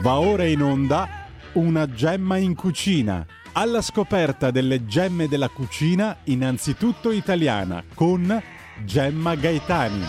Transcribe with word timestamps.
Va 0.00 0.20
ora 0.20 0.44
in 0.44 0.62
onda 0.62 1.08
una 1.54 1.88
gemma 1.88 2.36
in 2.36 2.54
cucina. 2.54 3.26
Alla 3.54 3.82
scoperta 3.82 4.52
delle 4.52 4.86
gemme 4.86 5.26
della 5.26 5.48
cucina, 5.48 6.18
innanzitutto 6.24 7.10
italiana, 7.10 7.82
con 7.94 8.40
Gemma 8.84 9.34
Gaetani. 9.34 10.02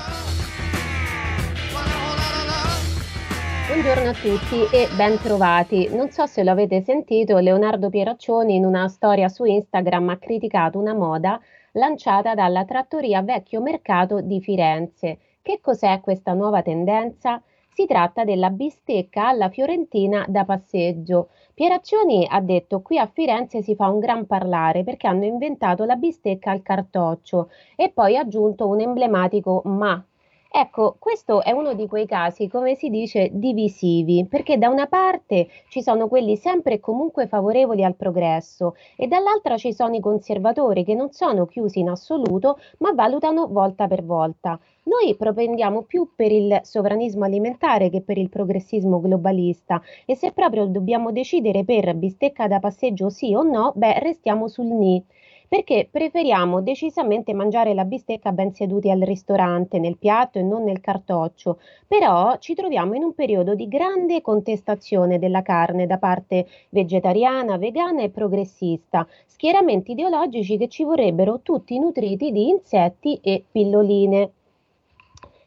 Buongiorno 3.68 4.10
a 4.10 4.14
tutti 4.14 4.76
e 4.76 4.90
ben 4.96 5.18
trovati. 5.18 5.90
Non 5.92 6.12
so 6.12 6.28
se 6.28 6.44
lo 6.44 6.52
avete 6.52 6.84
sentito, 6.84 7.40
Leonardo 7.40 7.90
Pieraccioni 7.90 8.58
in 8.58 8.66
una 8.66 8.88
storia 8.90 9.28
su 9.28 9.44
Instagram 9.44 10.10
ha 10.10 10.18
criticato 10.18 10.78
una 10.78 10.94
moda 10.94 11.42
lanciata 11.72 12.36
dalla 12.36 12.64
trattoria 12.64 13.24
Vecchio 13.24 13.60
Mercato 13.60 14.22
di 14.22 14.40
Firenze. 14.40 15.18
Che 15.42 15.60
cos'è 15.60 16.00
questa 16.02 16.34
nuova 16.34 16.62
tendenza? 16.62 17.42
Si 17.80 17.86
tratta 17.86 18.26
della 18.26 18.50
bistecca 18.50 19.30
alla 19.30 19.48
fiorentina 19.48 20.26
da 20.28 20.44
passeggio. 20.44 21.30
Pieraccioni 21.54 22.28
ha 22.30 22.42
detto 22.42 22.82
qui 22.82 22.98
a 22.98 23.08
Firenze 23.08 23.62
si 23.62 23.74
fa 23.74 23.88
un 23.88 24.00
gran 24.00 24.26
parlare 24.26 24.84
perché 24.84 25.08
hanno 25.08 25.24
inventato 25.24 25.86
la 25.86 25.96
bistecca 25.96 26.52
al 26.52 26.62
cartoccio 26.62 27.50
e 27.78 27.90
poi 27.90 28.18
aggiunto 28.18 28.68
un 28.68 28.82
emblematico 28.82 29.62
ma 29.64 30.06
Ecco, 30.52 30.96
questo 31.00 31.44
è 31.44 31.52
uno 31.52 31.74
di 31.74 31.88
quei 31.88 32.08
casi, 32.08 32.48
come 32.48 32.74
si 32.76 32.90
dice, 32.90 33.30
divisivi, 33.32 34.26
perché 34.28 34.58
da 34.58 34.68
una 34.70 34.88
parte 34.88 35.48
ci 35.70 35.82
sono 35.84 36.08
quelli 36.08 36.36
sempre 36.38 36.76
e 36.76 36.80
comunque 36.80 37.28
favorevoli 37.28 37.84
al 37.84 37.96
progresso 37.96 38.76
e 38.96 39.06
dall'altra 39.08 39.58
ci 39.58 39.74
sono 39.74 39.96
i 39.96 40.00
conservatori 40.00 40.84
che 40.84 40.96
non 40.96 41.12
sono 41.12 41.46
chiusi 41.46 41.80
in 41.80 41.90
assoluto, 41.90 42.58
ma 42.80 42.94
valutano 42.94 43.48
volta 43.48 43.88
per 43.88 44.04
volta. 44.04 44.60
Noi 44.86 45.16
propendiamo 45.16 45.84
più 45.84 46.14
per 46.16 46.32
il 46.32 46.60
sovranismo 46.64 47.26
alimentare 47.26 47.90
che 47.90 48.02
per 48.02 48.18
il 48.18 48.30
progressismo 48.30 49.00
globalista 49.00 49.80
e 50.06 50.16
se 50.16 50.32
proprio 50.32 50.66
dobbiamo 50.66 51.12
decidere 51.12 51.64
per 51.64 51.94
bistecca 51.96 52.48
da 52.48 52.60
passeggio 52.60 53.10
sì 53.10 53.36
o 53.36 53.44
no, 53.44 53.72
beh, 53.76 54.00
restiamo 54.00 54.48
sul 54.48 54.66
ni 54.66 55.04
perché 55.50 55.88
preferiamo 55.92 56.62
decisamente 56.62 57.34
mangiare 57.34 57.74
la 57.74 57.84
bistecca 57.84 58.32
ben 58.32 58.54
seduti 58.54 58.90
al 58.92 59.02
ristorante, 59.02 59.80
nel 59.80 59.98
piatto 59.98 60.40
e 60.40 60.44
non 60.44 60.64
nel 60.64 60.80
cartoccio. 60.80 61.60
Però 61.88 62.38
ci 62.38 62.54
troviamo 62.54 62.94
in 62.94 63.04
un 63.04 63.14
periodo 63.16 63.56
di 63.56 63.68
grande 63.68 64.22
contestazione 64.22 65.20
della 65.20 65.42
carne 65.42 65.88
da 65.88 65.98
parte 65.98 66.48
vegetariana, 66.70 67.58
vegana 67.58 68.04
e 68.04 68.10
progressista, 68.12 69.08
schieramenti 69.26 69.92
ideologici 69.92 70.58
che 70.58 70.68
ci 70.68 70.84
vorrebbero 70.84 71.42
tutti 71.42 71.78
nutriti 71.80 72.32
di 72.32 72.48
insetti 72.50 73.20
e 73.22 73.44
pilloline. 73.52 74.32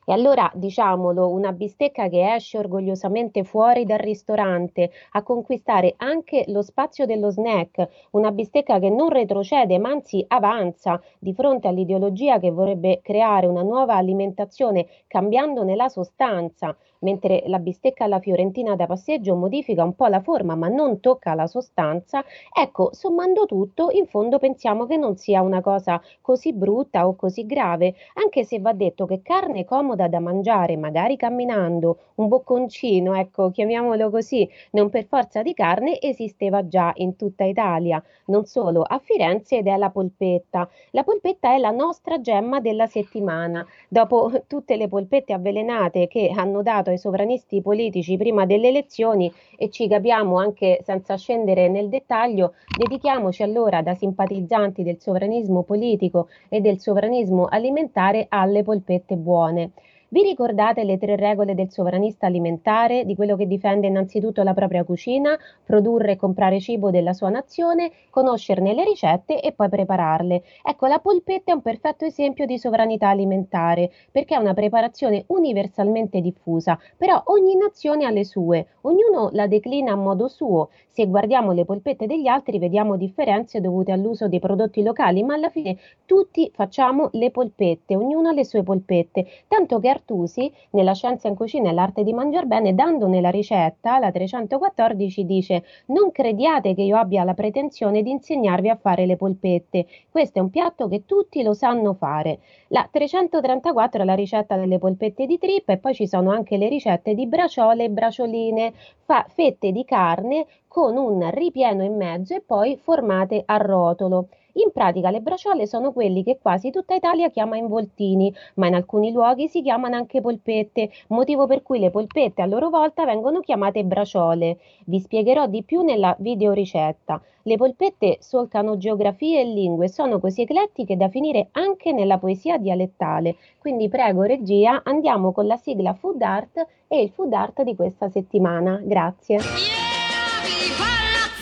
E 0.05 0.13
allora 0.13 0.51
diciamolo, 0.55 1.29
una 1.29 1.53
bistecca 1.53 2.09
che 2.09 2.35
esce 2.35 2.59
orgogliosamente 2.59 3.45
fuori 3.45 3.85
dal 3.85 3.99
ristorante 3.99 4.91
a 5.13 5.23
conquistare 5.23 5.95
anche 5.99 6.43
lo 6.49 6.61
spazio 6.63 7.07
dello 7.07 7.31
snack, 7.31 8.09
una 8.13 8.33
bistecca 8.33 8.81
che 8.81 8.91
non 8.91 9.11
retrocede 9.11 9.79
ma 9.79 9.91
anzi 9.91 10.25
avanza 10.27 11.01
di 11.21 11.33
fronte 11.33 11.69
all'ideologia 11.69 12.41
che 12.41 12.51
vorrebbe 12.51 13.01
creare 13.01 13.47
una 13.47 13.63
nuova 13.63 13.95
alimentazione 13.95 14.87
cambiandone 15.07 15.77
la 15.77 15.89
sostanza, 15.89 16.77
mentre 17.01 17.45
la 17.47 17.59
bistecca 17.61 18.05
alla 18.05 18.19
fiorentina 18.21 18.75
da 18.75 18.87
passeggio 18.87 19.37
modifica 19.37 19.85
un 19.85 19.95
po' 19.95 20.07
la 20.07 20.21
forma 20.21 20.57
ma 20.57 20.67
non 20.67 20.99
tocca 21.01 21.35
la 21.35 21.47
sostanza, 21.47 22.25
ecco, 22.53 22.91
sommando 22.93 23.47
tutto, 23.47 23.89
in 23.93 24.07
fondo 24.07 24.39
pensiamo 24.39 24.87
che 24.87 24.97
non 24.97 25.17
sia 25.17 25.43
una 25.43 25.61
cosa 25.61 26.01
così 26.21 26.53
brutta 26.53 27.07
o 27.07 27.15
così 27.15 27.47
grave, 27.47 27.95
anche 28.15 28.43
se 28.45 28.59
va 28.61 28.73
detto 28.73 29.07
che 29.07 29.23
carne 29.23 29.65
comoda 29.65 29.91
da 29.95 30.21
mangiare, 30.21 30.77
magari 30.77 31.17
camminando, 31.17 31.99
un 32.17 32.29
bocconcino, 32.29 33.15
ecco, 33.15 33.51
chiamiamolo 33.51 34.11
così, 34.11 34.49
non 34.73 34.91
per 34.91 35.05
forza 35.05 35.43
di 35.43 35.55
carne, 35.55 36.01
esisteva 36.01 36.67
già 36.67 36.93
in 36.97 37.17
tutta 37.17 37.45
Italia, 37.45 38.03
non 38.27 38.45
solo 38.45 38.83
a 38.83 38.99
Firenze 38.99 39.59
ed 39.59 39.67
è 39.67 39.77
la 39.77 39.91
polpetta. 39.91 40.69
La 40.91 41.03
polpetta 41.03 41.55
è 41.55 41.59
la 41.59 41.71
nostra 41.71 42.21
gemma 42.21 42.61
della 42.61 42.87
settimana. 42.87 43.67
Dopo 43.89 44.31
tutte 44.47 44.77
le 44.77 44.89
polpette 44.89 45.33
avvelenate 45.33 46.07
che 46.09 46.33
hanno 46.35 46.63
dato 46.63 46.91
ai 46.91 46.99
sovranisti 46.99 47.61
politici 47.63 48.17
prima 48.17 48.47
delle 48.47 48.69
elezioni 48.69 49.33
e 49.57 49.71
ci 49.71 49.89
capiamo 49.89 50.37
anche 50.37 50.81
senza 50.83 51.17
scendere 51.17 51.69
nel 51.69 51.89
dettaglio, 51.89 52.55
dedichiamoci 52.73 53.43
allora 53.43 53.83
da 53.83 53.95
simpatizzanti 53.95 54.83
del 54.83 55.01
sovranismo 55.01 55.63
politico 55.63 56.29
e 56.49 56.61
del 56.61 56.79
sovranismo 56.81 57.47
alimentare 57.47 58.27
alle 58.29 58.63
polpette 58.63 59.17
buone. 59.17 59.73
Vi 60.13 60.23
ricordate 60.23 60.85
le 60.85 60.99
tre 60.99 61.17
regole 61.17 61.55
del 61.55 61.71
sovranista 61.71 62.27
alimentare, 62.27 63.07
di 63.07 63.15
quello 63.15 63.35
che 63.35 63.47
difende 63.47 63.87
innanzitutto 63.87 64.43
la 64.43 64.53
propria 64.53 64.85
cucina, 64.85 65.39
produrre 65.65 66.13
e 66.13 66.17
comprare 66.17 66.61
cibo 66.61 66.91
della 66.91 67.15
sua 67.15 67.31
nazione, 67.31 67.91
conoscerne 68.11 68.75
le 68.75 68.85
ricette 68.85 69.41
e 69.41 69.53
poi 69.53 69.71
prepararle? 69.71 70.43
Ecco, 70.63 70.87
la 70.87 70.99
polpetta 70.99 71.53
è 71.53 71.55
un 71.55 71.63
perfetto 71.63 72.05
esempio 72.05 72.45
di 72.45 72.59
sovranità 72.59 73.09
alimentare, 73.09 73.91
perché 74.11 74.35
è 74.35 74.39
una 74.39 74.53
preparazione 74.53 75.25
universalmente 75.29 76.21
diffusa, 76.21 76.79
però 76.99 77.23
ogni 77.29 77.57
nazione 77.57 78.05
ha 78.05 78.11
le 78.11 78.27
sue, 78.27 78.67
ognuno 78.83 79.31
la 79.33 79.47
declina 79.47 79.93
a 79.93 79.97
modo 79.97 80.29
suo. 80.29 80.69
Se 80.91 81.07
guardiamo 81.07 81.53
le 81.53 81.65
polpette 81.65 82.07
degli 82.07 82.27
altri 82.27 82.59
vediamo 82.59 82.99
differenze 82.99 83.63
dovute 83.63 83.93
all'uso 83.93 84.29
dei 84.29 84.41
prodotti 84.41 84.83
locali, 84.83 85.23
ma 85.23 85.33
alla 85.33 85.49
fine 85.49 85.79
tutti 86.05 86.51
facciamo 86.55 87.09
le 87.13 87.31
polpette, 87.31 87.97
ognuno 87.97 88.29
ha 88.29 88.33
le 88.33 88.45
sue 88.45 88.63
polpette, 88.63 89.27
tanto 89.49 89.79
che 89.79 89.89
Artusi, 90.03 90.53
nella 90.71 90.95
Scienza 90.95 91.29
in 91.29 91.37
cucina 91.37 91.71
e 91.71 91.73
l'arte 91.73 92.03
di 92.03 92.13
mangiar 92.13 92.47
bene, 92.47 92.75
dandone 92.75 93.21
la 93.21 93.31
ricetta, 93.31 94.01
la 94.01 94.11
314 94.11 95.25
dice 95.25 95.65
non 95.87 96.11
crediate 96.11 96.75
che 96.75 96.83
io 96.83 96.97
abbia 96.97 97.23
la 97.23 97.35
pretensione 97.35 98.03
di 98.03 98.11
insegnarvi 98.11 98.69
a 98.69 98.77
fare 98.77 99.07
le 99.07 99.17
polpette, 99.17 99.87
questo 100.11 100.41
è 100.41 100.43
un 100.43 100.51
piatto 100.51 100.89
che 100.89 101.05
tutti 101.07 101.43
lo 101.43 101.55
sanno 101.55 101.95
fare. 101.95 102.41
La 102.69 102.89
334 102.91 104.03
è 104.03 104.05
la 104.05 104.15
ricetta 104.15 104.57
delle 104.57 104.79
polpette 104.79 105.27
di 105.27 105.39
trippa 105.39 105.73
e 105.73 105.79
poi 105.79 105.95
ci 105.95 106.09
sono 106.09 106.33
anche 106.33 106.57
le 106.57 106.69
ricette 106.69 107.15
di 107.15 107.27
braciole 107.27 107.85
e 107.85 107.91
bracioline, 107.91 108.73
fa 109.05 109.25
fette 109.29 109.71
di 109.71 109.85
carne 109.85 110.47
con 110.67 110.97
un 110.97 111.31
ripieno 111.31 111.85
in 111.85 111.97
mezzo 111.97 112.35
e 112.35 112.41
poi 112.41 112.77
formate 112.77 113.43
a 113.47 113.57
rotolo. 113.59 114.29
In 114.55 114.71
pratica 114.73 115.11
le 115.11 115.21
braciole 115.21 115.67
sono 115.67 115.93
quelli 115.93 116.23
che 116.23 116.39
quasi 116.41 116.71
tutta 116.71 116.95
Italia 116.95 117.31
chiama 117.31 117.57
involtini, 117.57 118.35
ma 118.55 118.67
in 118.67 118.75
alcuni 118.75 119.11
luoghi 119.11 119.49
si 119.49 119.63
chiamano 119.63 119.97
anche 119.97 120.21
polpette, 120.21 120.91
motivo 121.09 121.47
per 121.47 121.63
cui 121.63 121.79
le 121.79 121.91
polpette 121.91 122.43
a 122.43 122.47
loro 122.47 122.69
volta 122.69 123.05
vengono 123.07 123.41
chiamate 123.41 123.83
braciole. 123.85 124.59
Vi 124.85 125.01
spiegherò 125.01 125.47
di 125.47 125.63
più 125.63 125.81
nella 125.83 126.15
videoricetta. 126.19 127.23
Le 127.45 127.57
polpette 127.57 128.19
solcano 128.21 128.77
geografie 128.77 129.41
e 129.41 129.45
lingue, 129.45 129.89
sono 129.89 130.21
così 130.21 130.43
eclettiche 130.43 130.97
da 130.97 131.09
finire 131.09 131.49
anche 131.53 131.93
nella 131.93 132.19
poesia 132.19 132.59
dialettale. 132.59 133.37
Quindi 133.59 133.89
prego 133.89 134.23
regia, 134.23 134.83
andiamo 134.85 135.33
con 135.33 135.47
la 135.47 135.57
sigla 135.57 135.95
Food 135.95 136.21
Art 136.23 136.67
e 136.87 137.01
il 137.03 137.11
Food 137.11 137.33
Art 137.33 137.63
di 137.63 137.75
questa 137.75 138.11
settimana. 138.11 138.81
Grazie. 138.85 139.39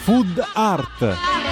Food 0.04 0.42
Art. 0.54 1.49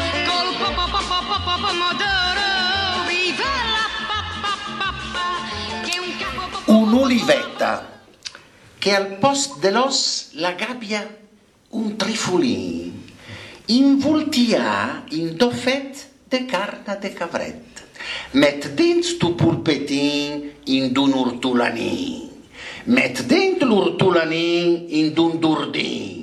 Un'olivetta 7.08 8.02
che 8.76 8.94
al 8.94 9.16
post 9.16 9.60
dell'os 9.60 10.32
la 10.32 10.52
gabbia 10.52 11.00
un 11.70 11.96
trifulin 11.96 13.02
involtia 13.64 15.04
in 15.12 15.34
doffet 15.34 16.04
de 16.28 16.44
carne 16.44 16.98
de 17.00 17.12
cavret 17.14 17.80
met 18.32 18.68
dins 18.76 19.16
tu 19.16 19.32
pulpetin 19.34 20.52
in 20.64 20.92
d'un 20.92 21.16
urtulanin 21.16 22.28
met 22.84 23.24
dent 23.24 23.64
l'urtulanin 23.64 24.84
in 25.00 25.14
d'un 25.14 25.40
durdin 25.40 26.17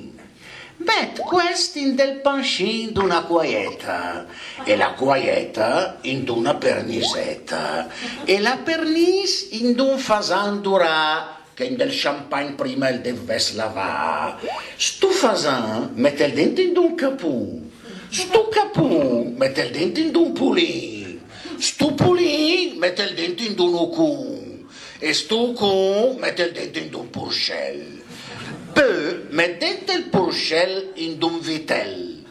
met 0.86 1.18
questi 1.18 1.80
in 1.82 1.94
del 1.94 2.20
pancin 2.22 2.92
d'una 2.92 3.22
quaieta 3.24 4.26
e 4.64 4.76
la 4.76 4.92
quaieta 4.94 5.98
in 6.02 6.24
d'una 6.24 6.54
pernisetta. 6.54 7.88
E 8.24 8.40
la 8.40 8.56
pernis 8.62 9.48
in 9.50 9.74
d'un 9.74 9.98
fasan 9.98 10.62
durà 10.62 11.34
che 11.54 11.64
in 11.64 11.76
del 11.76 11.90
champagne 11.92 12.54
prima 12.54 12.88
il 12.88 13.00
deves 13.00 13.54
lavà 13.54 14.38
stu 14.76 15.10
fasan 15.10 15.90
mette 15.94 16.24
il 16.24 16.34
dente 16.34 16.62
in 16.62 16.72
d'un 16.72 16.94
capù. 16.94 17.64
Stu 18.08 18.48
capù 18.48 19.34
mette 19.36 19.62
il 19.62 19.70
dente 19.72 20.00
in 20.00 20.10
d'un 20.12 20.32
pulin 20.32 20.96
stu 21.58 21.94
pulin 21.94 22.76
mette 22.78 23.02
il 23.02 23.14
dente 23.14 23.42
in 23.44 23.54
d'un 23.54 23.74
ucun 23.74 24.66
e 24.98 25.12
stu 25.12 25.52
ucun 25.52 26.16
mette 26.18 26.42
il 26.42 26.52
dente 26.52 26.78
in 26.78 26.90
d'un 26.90 27.08
purcell 27.10 27.95
Poi 28.76 29.26
mettete 29.30 29.92
il 29.94 30.04
porcel 30.12 30.92
in 30.96 31.16
un 31.22 31.40
vitel 31.40 32.24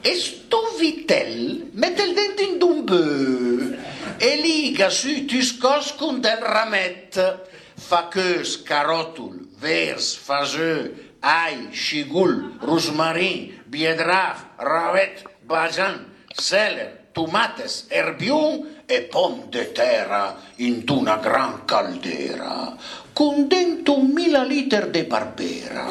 e 0.00 0.14
sto 0.14 0.76
vitel 0.78 1.68
mette 1.72 2.02
il 2.04 2.14
dente 2.14 2.42
in 2.42 2.62
un 2.62 2.84
bœuf 2.84 3.76
e 4.16 4.36
liga 4.36 4.88
su 4.88 5.24
tu 5.24 5.42
scoscun 5.42 6.20
del 6.20 6.38
ramet 6.38 7.48
faqueus, 7.74 8.62
carotul, 8.62 9.48
vers, 9.58 10.14
faseux, 10.16 10.94
ail, 11.20 11.70
chigul, 11.72 12.52
rosmarin, 12.62 13.50
biedraf, 13.66 14.44
ravet, 14.58 15.24
bajan, 15.48 16.06
seler, 16.38 17.10
tomates, 17.12 17.86
erbium 17.90 18.68
e 18.90 19.02
pom 19.02 19.48
de 19.48 19.70
terra 19.70 20.36
in 20.56 20.82
una 20.88 21.16
gran 21.18 21.64
caldera, 21.64 22.76
con 23.12 23.46
dentro 23.46 24.02
mila 24.02 24.42
liter 24.42 24.90
de 24.90 25.04
barbera. 25.04 25.86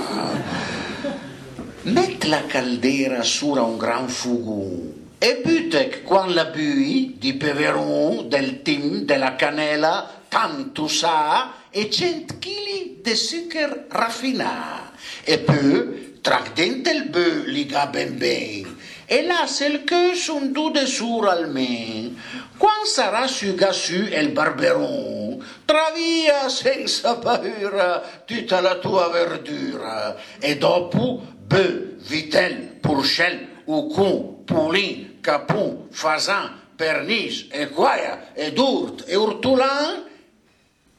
Met 1.84 2.26
la 2.26 2.44
caldera 2.46 3.24
sura 3.24 3.64
un 3.64 3.78
gran 3.78 4.10
fugù 4.10 4.92
e 5.18 5.40
butec 5.44 6.04
quan 6.04 6.34
la 6.34 6.46
bui 6.52 7.16
di 7.18 7.34
peveron, 7.36 8.28
del 8.28 8.62
tim, 8.64 9.06
della 9.06 9.36
canela, 9.36 10.24
tanto 10.28 10.88
sa 10.88 11.54
e 11.70 11.90
cent 11.90 12.38
chili 12.40 13.00
de 13.02 13.16
sucre 13.16 13.86
raffinà. 13.88 14.92
E 15.24 15.40
poi, 15.40 16.20
trac 16.22 16.52
dentro 16.52 16.92
il 16.92 17.08
bœuf 17.10 17.46
liga 17.46 17.88
ben 17.88 18.18
ben, 18.18 18.78
e 19.10 19.24
le 19.24 19.84
que 19.86 20.16
son 20.16 20.54
du 20.54 20.72
de 20.72 20.86
sur 20.86 21.28
almen. 21.28 22.16
Quan 22.60 22.86
sarà 22.86 23.28
su 23.28 23.56
gassu 23.56 24.06
il 24.12 24.30
barberon, 24.32 25.44
travia 25.66 26.48
senza 26.50 27.16
paura 27.16 28.04
tutta 28.26 28.62
la 28.62 28.76
tua 28.78 29.10
verdura. 29.10 30.16
E 30.40 30.58
dopo, 30.58 31.26
bœuf, 31.48 32.06
vitel, 32.08 32.78
pourchel, 32.80 33.64
ucun, 33.66 34.46
poulin, 34.46 35.18
capon, 35.22 35.88
fasan, 35.90 36.60
pernice, 36.76 37.48
equaia, 37.50 38.32
ed 38.36 38.60
urt 38.60 39.06
e 39.08 39.16
urtulan, 39.16 40.04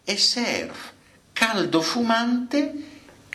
e 0.04 0.16
serve 0.16 0.98
caldo 1.32 1.80
fumante 1.80 2.72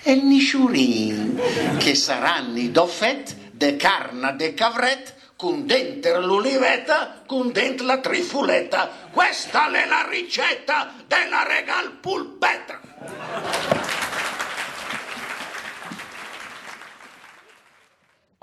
e 0.04 0.12
il 0.12 0.26
nisciurin, 0.26 1.40
che 1.78 1.96
saranno 1.96 2.68
doffet 2.70 3.45
de 3.58 3.78
carna 3.78 4.34
de 4.34 4.54
cavret 4.54 5.16
con 5.38 5.66
dentro 5.66 6.20
l'olivetta, 6.20 7.22
con 7.26 7.52
dentro 7.52 7.86
la 7.86 8.00
trifuletta. 8.00 8.90
Questa 9.12 9.72
è 9.72 9.86
la 9.86 10.06
ricetta 10.10 10.94
della 11.08 11.44
regal 11.44 11.92
pulpetta. 12.02 14.05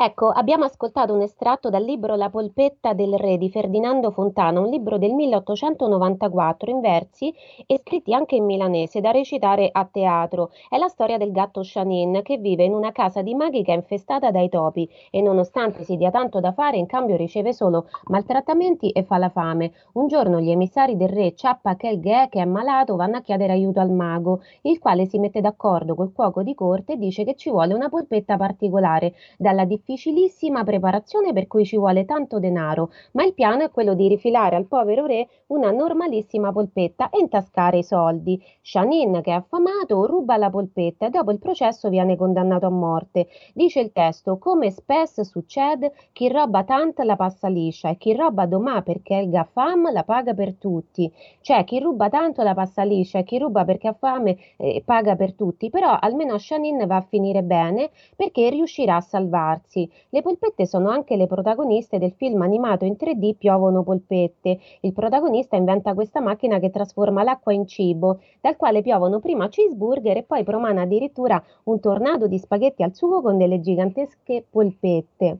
Ecco, 0.04 0.30
abbiamo 0.30 0.64
ascoltato 0.64 1.14
un 1.14 1.22
estratto 1.22 1.70
dal 1.70 1.84
libro 1.84 2.16
La 2.16 2.28
polpetta 2.28 2.92
del 2.92 3.14
re 3.16 3.38
di 3.38 3.48
Ferdinando 3.48 4.10
Fontana, 4.10 4.58
un 4.58 4.68
libro 4.68 4.98
del 4.98 5.12
1894 5.12 6.70
in 6.72 6.80
versi 6.80 7.32
e 7.64 7.78
scritti 7.78 8.12
anche 8.12 8.34
in 8.34 8.44
milanese 8.44 9.00
da 9.00 9.12
recitare 9.12 9.68
a 9.70 9.88
teatro. 9.88 10.50
È 10.68 10.76
la 10.76 10.88
storia 10.88 11.18
del 11.18 11.30
gatto 11.30 11.60
Chanin 11.62 12.22
che 12.24 12.38
vive 12.38 12.64
in 12.64 12.74
una 12.74 12.90
casa 12.90 13.22
di 13.22 13.32
maghi 13.36 13.62
che 13.62 13.70
è 13.70 13.76
infestata 13.76 14.32
dai 14.32 14.48
topi 14.48 14.90
e 15.08 15.20
nonostante 15.22 15.84
si 15.84 15.96
dia 15.96 16.10
tanto 16.10 16.40
da 16.40 16.50
fare, 16.50 16.78
in 16.78 16.86
cambio 16.86 17.14
riceve 17.14 17.52
solo 17.52 17.86
maltrattamenti 18.06 18.90
e 18.90 19.04
fa 19.04 19.18
la 19.18 19.28
fame. 19.28 19.70
Un 19.92 20.08
giorno 20.08 20.40
gli 20.40 20.50
emissari 20.50 20.96
del 20.96 21.10
re 21.10 21.36
Ciappa 21.36 21.76
Kelghe, 21.76 22.26
che 22.28 22.40
è 22.40 22.44
malato, 22.44 22.96
vanno 22.96 23.18
a 23.18 23.20
chiedere 23.20 23.52
aiuto 23.52 23.78
al 23.78 23.92
mago, 23.92 24.40
il 24.62 24.80
quale 24.80 25.06
si 25.06 25.20
mette 25.20 25.40
d'accordo 25.40 25.94
col 25.94 26.12
cuoco 26.12 26.42
di 26.42 26.56
corte 26.56 26.94
e 26.94 26.96
dice 26.96 27.22
che 27.22 27.36
ci 27.36 27.50
vuole 27.50 27.72
una 27.72 27.88
polpetta 27.88 28.36
particolare 28.36 29.14
dalla 29.38 29.64
difficoltà 29.64 29.90
difficilissima 29.92 30.64
preparazione 30.64 31.34
per 31.34 31.46
cui 31.46 31.66
ci 31.66 31.76
vuole 31.76 32.06
tanto 32.06 32.38
denaro, 32.38 32.90
ma 33.12 33.24
il 33.24 33.34
piano 33.34 33.62
è 33.62 33.70
quello 33.70 33.94
di 33.94 34.08
rifilare 34.08 34.56
al 34.56 34.66
povero 34.66 35.04
re 35.04 35.28
una 35.48 35.70
normalissima 35.70 36.50
polpetta 36.50 37.10
e 37.10 37.18
intascare 37.20 37.78
i 37.78 37.82
soldi. 37.82 38.42
Shanin, 38.62 39.20
che 39.22 39.32
è 39.32 39.34
affamato, 39.34 40.06
ruba 40.06 40.38
la 40.38 40.48
polpetta 40.48 41.06
e 41.06 41.10
dopo 41.10 41.30
il 41.30 41.38
processo 41.38 41.90
viene 41.90 42.16
condannato 42.16 42.66
a 42.66 42.70
morte. 42.70 43.28
Dice 43.52 43.80
il 43.80 43.92
testo, 43.92 44.38
come 44.38 44.70
spesso 44.70 45.24
succede, 45.24 45.92
chi 46.12 46.28
roba 46.28 46.64
tanto 46.64 47.02
la 47.02 47.16
passa 47.16 47.48
liscia 47.48 47.90
e 47.90 47.98
chi 47.98 48.14
roba 48.14 48.46
domà 48.46 48.80
perché 48.82 49.16
il 49.16 49.28
gaffam 49.28 49.92
la 49.92 50.04
paga 50.04 50.32
per 50.32 50.54
tutti. 50.54 51.12
Cioè 51.42 51.64
chi 51.64 51.78
ruba 51.80 52.08
tanto 52.08 52.42
la 52.42 52.54
passa 52.54 52.82
liscia 52.82 53.18
e 53.18 53.24
chi 53.24 53.38
ruba 53.38 53.64
perché 53.64 53.88
ha 53.88 53.92
fame 53.92 54.38
eh, 54.56 54.82
paga 54.84 55.16
per 55.16 55.34
tutti, 55.34 55.68
però 55.68 55.96
almeno 56.00 56.38
Shanin 56.38 56.86
va 56.86 56.96
a 56.96 57.00
finire 57.02 57.42
bene 57.42 57.90
perché 58.16 58.48
riuscirà 58.48 58.96
a 58.96 59.00
salvarsi. 59.00 59.81
Le 60.08 60.22
polpette 60.22 60.66
sono 60.66 60.88
anche 60.88 61.16
le 61.16 61.26
protagoniste 61.26 61.98
del 61.98 62.12
film 62.12 62.42
animato 62.42 62.84
in 62.84 62.96
3D 62.98 63.36
Piovono 63.36 63.82
polpette. 63.82 64.58
Il 64.80 64.92
protagonista 64.92 65.56
inventa 65.56 65.94
questa 65.94 66.20
macchina 66.20 66.58
che 66.58 66.70
trasforma 66.70 67.22
l'acqua 67.22 67.52
in 67.52 67.66
cibo, 67.66 68.20
dal 68.40 68.56
quale 68.56 68.82
piovono 68.82 69.20
prima 69.20 69.48
cheeseburger 69.48 70.16
e 70.16 70.22
poi 70.22 70.44
promana 70.44 70.82
addirittura 70.82 71.42
un 71.64 71.80
tornado 71.80 72.26
di 72.26 72.38
spaghetti 72.38 72.82
al 72.82 72.94
sugo 72.94 73.22
con 73.22 73.38
delle 73.38 73.60
gigantesche 73.60 74.44
polpette. 74.48 75.38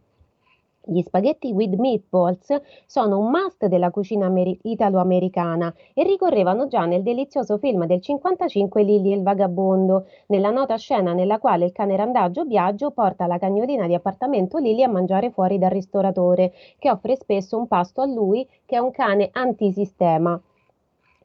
Gli 0.84 1.00
spaghetti 1.00 1.52
with 1.52 1.74
meatballs 1.74 2.60
sono 2.86 3.20
un 3.20 3.30
must 3.30 3.66
della 3.66 3.92
cucina 3.92 4.26
ameri- 4.26 4.58
italo-americana 4.62 5.72
e 5.94 6.02
ricorrevano 6.02 6.66
già 6.66 6.86
nel 6.86 7.04
delizioso 7.04 7.56
film 7.58 7.86
del 7.86 8.00
55 8.00 8.82
Lily 8.82 9.12
e 9.12 9.16
il 9.16 9.22
vagabondo, 9.22 10.06
nella 10.26 10.50
nota 10.50 10.76
scena 10.76 11.12
nella 11.12 11.38
quale 11.38 11.66
il 11.66 11.72
cane 11.72 11.94
randagio 11.94 12.44
Biagio 12.44 12.90
porta 12.90 13.28
la 13.28 13.38
cagnolina 13.38 13.86
di 13.86 13.94
appartamento 13.94 14.58
Lily 14.58 14.82
a 14.82 14.88
mangiare 14.88 15.30
fuori 15.30 15.56
dal 15.56 15.70
ristoratore, 15.70 16.52
che 16.80 16.90
offre 16.90 17.14
spesso 17.14 17.56
un 17.56 17.68
pasto 17.68 18.00
a 18.00 18.06
lui 18.06 18.44
che 18.66 18.74
è 18.74 18.80
un 18.80 18.90
cane 18.90 19.28
antisistema 19.32 20.40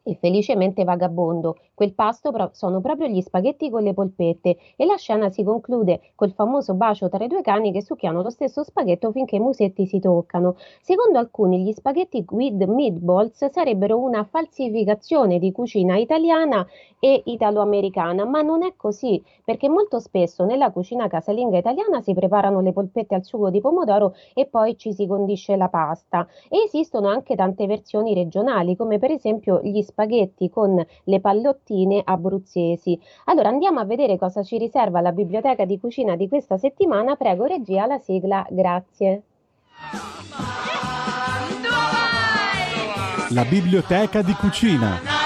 e 0.08 0.16
felicemente 0.16 0.86
vagabondo. 0.86 1.58
Quel 1.74 1.94
pasto 1.94 2.32
pro- 2.32 2.50
sono 2.54 2.80
proprio 2.80 3.08
gli 3.08 3.22
spaghetti 3.22 3.70
con 3.70 3.84
le 3.84 3.94
polpette 3.94 4.58
e 4.78 4.86
la 4.86 4.96
scena 4.96 5.30
si 5.30 5.44
conclude 5.44 6.00
col 6.16 6.32
famoso 6.32 6.74
bacio 6.76 7.10
tra 7.10 7.24
i 7.26 7.28
due 7.28 7.42
cani 7.42 7.74
che 7.74 7.84
succhiano 7.84 8.22
lo 8.22 8.30
stesso 8.30 8.64
spaghetto 8.64 9.12
finché 9.12 9.36
i 9.36 9.40
musetti 9.40 9.86
si 9.86 10.00
toccano. 10.00 10.56
Secondo 10.82 11.20
alcuni 11.20 11.62
gli 11.64 11.74
spaghetti 11.74 12.26
with 12.30 12.64
meatballs 12.64 13.50
sarebbero 13.50 14.00
una 14.00 14.24
falsificazione 14.24 15.40
di 15.40 15.52
cucina 15.52 15.98
italiana 15.98 16.66
e 17.00 17.22
italo-americana, 17.26 18.26
ma 18.26 18.42
non 18.42 18.64
è 18.64 18.74
così, 18.76 19.22
perché 19.44 19.70
molto 19.70 20.00
spesso 20.00 20.46
nella 20.46 20.72
cucina 20.72 21.08
casalinga 21.08 21.58
italiana 21.58 22.02
si 22.02 22.14
preparano 22.14 22.62
le 22.62 22.72
polpette 22.72 23.14
al 23.14 23.26
sugo 23.26 23.50
di 23.50 23.60
pomodoro 23.60 24.16
e 24.34 24.46
poi 24.48 24.78
ci 24.78 24.94
si 24.94 25.06
condisce 25.06 25.56
la 25.58 25.68
pasta. 25.68 26.26
E 26.50 26.64
esistono 26.66 27.08
anche 27.10 27.36
tante 27.36 27.68
versioni 27.68 28.14
regionali, 28.14 28.76
come 28.76 28.98
per 29.00 29.12
esempio 29.12 29.60
gli 29.62 29.82
spaghetti 29.82 29.96
con 30.52 30.86
le 31.04 31.20
pallottine 31.20 32.02
abruzzesi. 32.04 33.00
Allora 33.26 33.50
andiamo 33.50 33.80
a 33.80 33.86
vedere 33.86 34.18
cosa 34.18 34.44
ci 34.44 34.58
riserva 34.58 35.02
la 35.02 35.12
biblioteca 35.12 35.66
di 35.66 35.80
cucina 35.80 36.16
di 36.16 36.28
questa 36.28 36.58
settimana. 36.58 37.16
Prego 37.16 37.46
regia 37.46 37.88
la 37.88 37.98
sigla, 37.98 38.46
grazie. 38.50 39.24
La 43.30 43.44
biblioteca 43.44 44.22
di 44.22 44.34
cucina. 44.34 45.17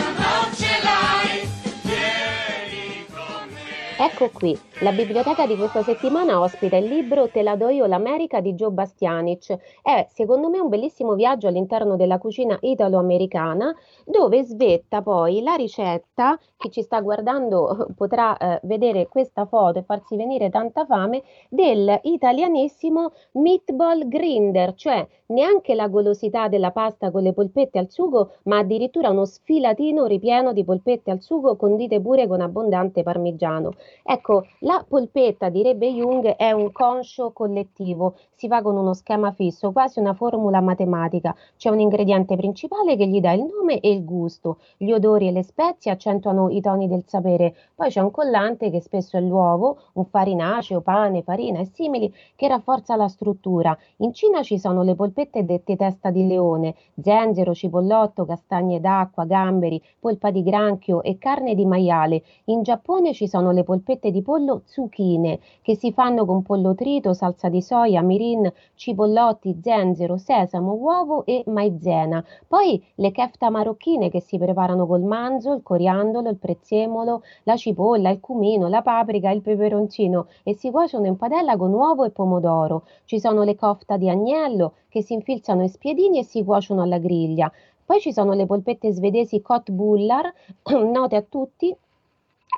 Ecco 4.04 4.32
qui, 4.34 4.58
la 4.80 4.94
biblioteca 4.94 5.46
di 5.46 5.56
questa 5.56 5.84
settimana 5.84 6.40
ospita 6.40 6.76
il 6.76 6.88
libro 6.88 7.30
Te 7.30 7.44
la 7.44 7.56
do 7.56 7.70
io 7.70 7.86
l'America 7.86 8.42
di 8.42 8.56
Joe 8.56 8.72
Bastianic. 8.72 9.56
È 9.84 10.08
secondo 10.10 10.50
me 10.50 10.60
un 10.60 10.70
bellissimo 10.70 11.14
viaggio 11.14 11.48
all'interno 11.48 11.96
della 11.96 12.18
cucina 12.18 12.58
italo-americana 12.60 13.76
dove 14.04 14.42
svetta 14.42 15.04
poi 15.04 15.44
la 15.44 15.54
ricetta, 15.54 16.36
chi 16.58 16.72
ci 16.72 16.82
sta 16.82 17.00
guardando 17.00 17.90
potrà 17.96 18.36
eh, 18.38 18.60
vedere 18.64 19.08
questa 19.08 19.46
foto 19.46 19.78
e 19.78 19.84
farsi 19.84 20.16
venire 20.16 20.50
tanta 20.50 20.84
fame, 20.84 21.22
del 21.48 22.00
italianissimo 22.02 23.12
meatball 23.34 24.08
grinder, 24.08 24.74
cioè 24.74 25.08
neanche 25.28 25.76
la 25.76 25.88
golosità 25.88 26.48
della 26.48 26.72
pasta 26.72 27.12
con 27.12 27.22
le 27.22 27.34
polpette 27.34 27.78
al 27.78 27.92
sugo, 27.92 28.34
ma 28.46 28.58
addirittura 28.58 29.12
uno 29.12 29.26
sfilatino 29.26 30.06
ripieno 30.06 30.54
di 30.54 30.64
polpette 30.64 31.12
al 31.12 31.22
sugo 31.22 31.56
condite 31.56 32.02
pure 32.02 32.28
con 32.28 32.42
abbondante 32.42 33.04
parmigiano. 33.04 33.74
Ecco, 34.04 34.46
la 34.60 34.84
polpetta, 34.88 35.50
direbbe 35.50 35.92
Jung, 35.92 36.36
è 36.36 36.52
un 36.52 36.72
conscio 36.72 37.32
collettivo, 37.32 38.16
si 38.34 38.48
fa 38.48 38.62
con 38.62 38.76
uno 38.76 38.94
schema 38.94 39.32
fisso, 39.32 39.72
quasi 39.72 40.00
una 40.00 40.14
formula 40.14 40.62
matematica. 40.62 41.36
C'è 41.58 41.70
un 41.70 41.80
ingrediente 41.80 42.36
principale 42.36 42.96
che 42.96 43.08
gli 43.08 43.20
dà 43.20 43.34
il 43.34 43.44
nome 43.44 43.80
e 43.80 43.92
il 43.92 44.04
gusto, 44.06 44.58
gli 44.78 44.92
odori 44.92 45.28
e 45.28 45.32
le 45.32 45.44
spezie 45.44 45.92
accentuano 45.92 46.50
i 46.50 46.62
toni 46.62 46.88
del 46.88 47.04
sapere, 47.06 47.56
poi 47.76 47.90
c'è 47.90 48.00
un 48.02 48.12
collante 48.12 48.70
che 48.70 48.82
spesso 48.82 49.18
è 49.18 49.22
l'uovo, 49.22 49.78
un 49.94 50.06
farinaceo, 50.06 50.82
pane, 50.82 51.22
farina 51.22 51.60
e 51.60 51.66
simili 51.66 52.14
che 52.36 52.48
rafforza 52.48 52.96
la 52.96 53.08
struttura. 53.08 53.78
In 53.98 54.14
Cina 54.14 54.42
ci 54.44 54.58
sono 54.58 54.84
le 54.84 54.96
polpette 54.96 55.46
dette 55.46 55.76
testa 55.76 56.10
di 56.10 56.28
leone, 56.28 56.76
zenzero, 57.02 57.54
cipollotto, 57.54 58.26
castagne 58.26 58.80
d'acqua, 58.80 59.26
gamberi, 59.26 59.82
polpa 60.00 60.32
di 60.32 60.44
granchio 60.44 61.04
e 61.04 61.18
carne 61.18 61.56
di 61.56 61.66
maiale. 61.66 62.24
In 62.46 62.64
Giappone 62.64 63.14
ci 63.14 63.28
sono 63.28 63.52
le 63.52 63.64
polpette 63.64 63.71
polpette 63.72 64.12
di 64.12 64.22
pollo 64.22 64.64
zucchine 64.66 65.40
che 65.62 65.78
si 65.78 65.94
fanno 65.94 66.26
con 66.26 66.42
pollo 66.42 66.76
trito, 66.76 67.14
salsa 67.14 67.48
di 67.48 67.62
soia, 67.62 68.02
mirin, 68.02 68.52
cipollotti, 68.76 69.62
zenzero, 69.62 70.18
sesamo, 70.18 70.74
uovo 70.74 71.24
e 71.26 71.44
maizena. 71.46 72.22
Poi 72.46 72.84
le 72.96 73.12
kefta 73.12 73.50
marocchine 73.50 74.10
che 74.10 74.20
si 74.20 74.38
preparano 74.38 74.86
col 74.86 75.04
manzo, 75.04 75.54
il 75.54 75.64
coriandolo, 75.64 76.28
il 76.28 76.36
prezzemolo, 76.36 77.24
la 77.44 77.56
cipolla, 77.56 78.10
il 78.10 78.20
cumino, 78.20 78.68
la 78.68 78.82
paprika, 78.82 79.32
il 79.32 79.42
peperoncino 79.42 80.28
e 80.44 80.54
si 80.54 80.70
cuociono 80.70 81.06
in 81.06 81.16
padella 81.16 81.56
con 81.56 81.72
uovo 81.72 82.04
e 82.04 82.10
pomodoro. 82.10 82.84
Ci 83.06 83.22
sono 83.22 83.44
le 83.44 83.56
kofta 83.56 83.96
di 83.96 84.10
agnello 84.10 84.74
che 84.90 85.02
si 85.02 85.14
infilzano 85.14 85.62
in 85.62 85.70
spiedini 85.70 86.20
e 86.20 86.24
si 86.26 86.44
cuociono 86.44 86.82
alla 86.82 86.98
griglia. 86.98 87.50
Poi 87.86 88.02
ci 88.02 88.12
sono 88.12 88.34
le 88.34 88.46
polpette 88.46 88.92
svedesi 88.92 89.42
Kot 89.42 89.72
Bullar, 89.72 90.30
note 90.76 91.16
a 91.16 91.22
tutti, 91.22 91.74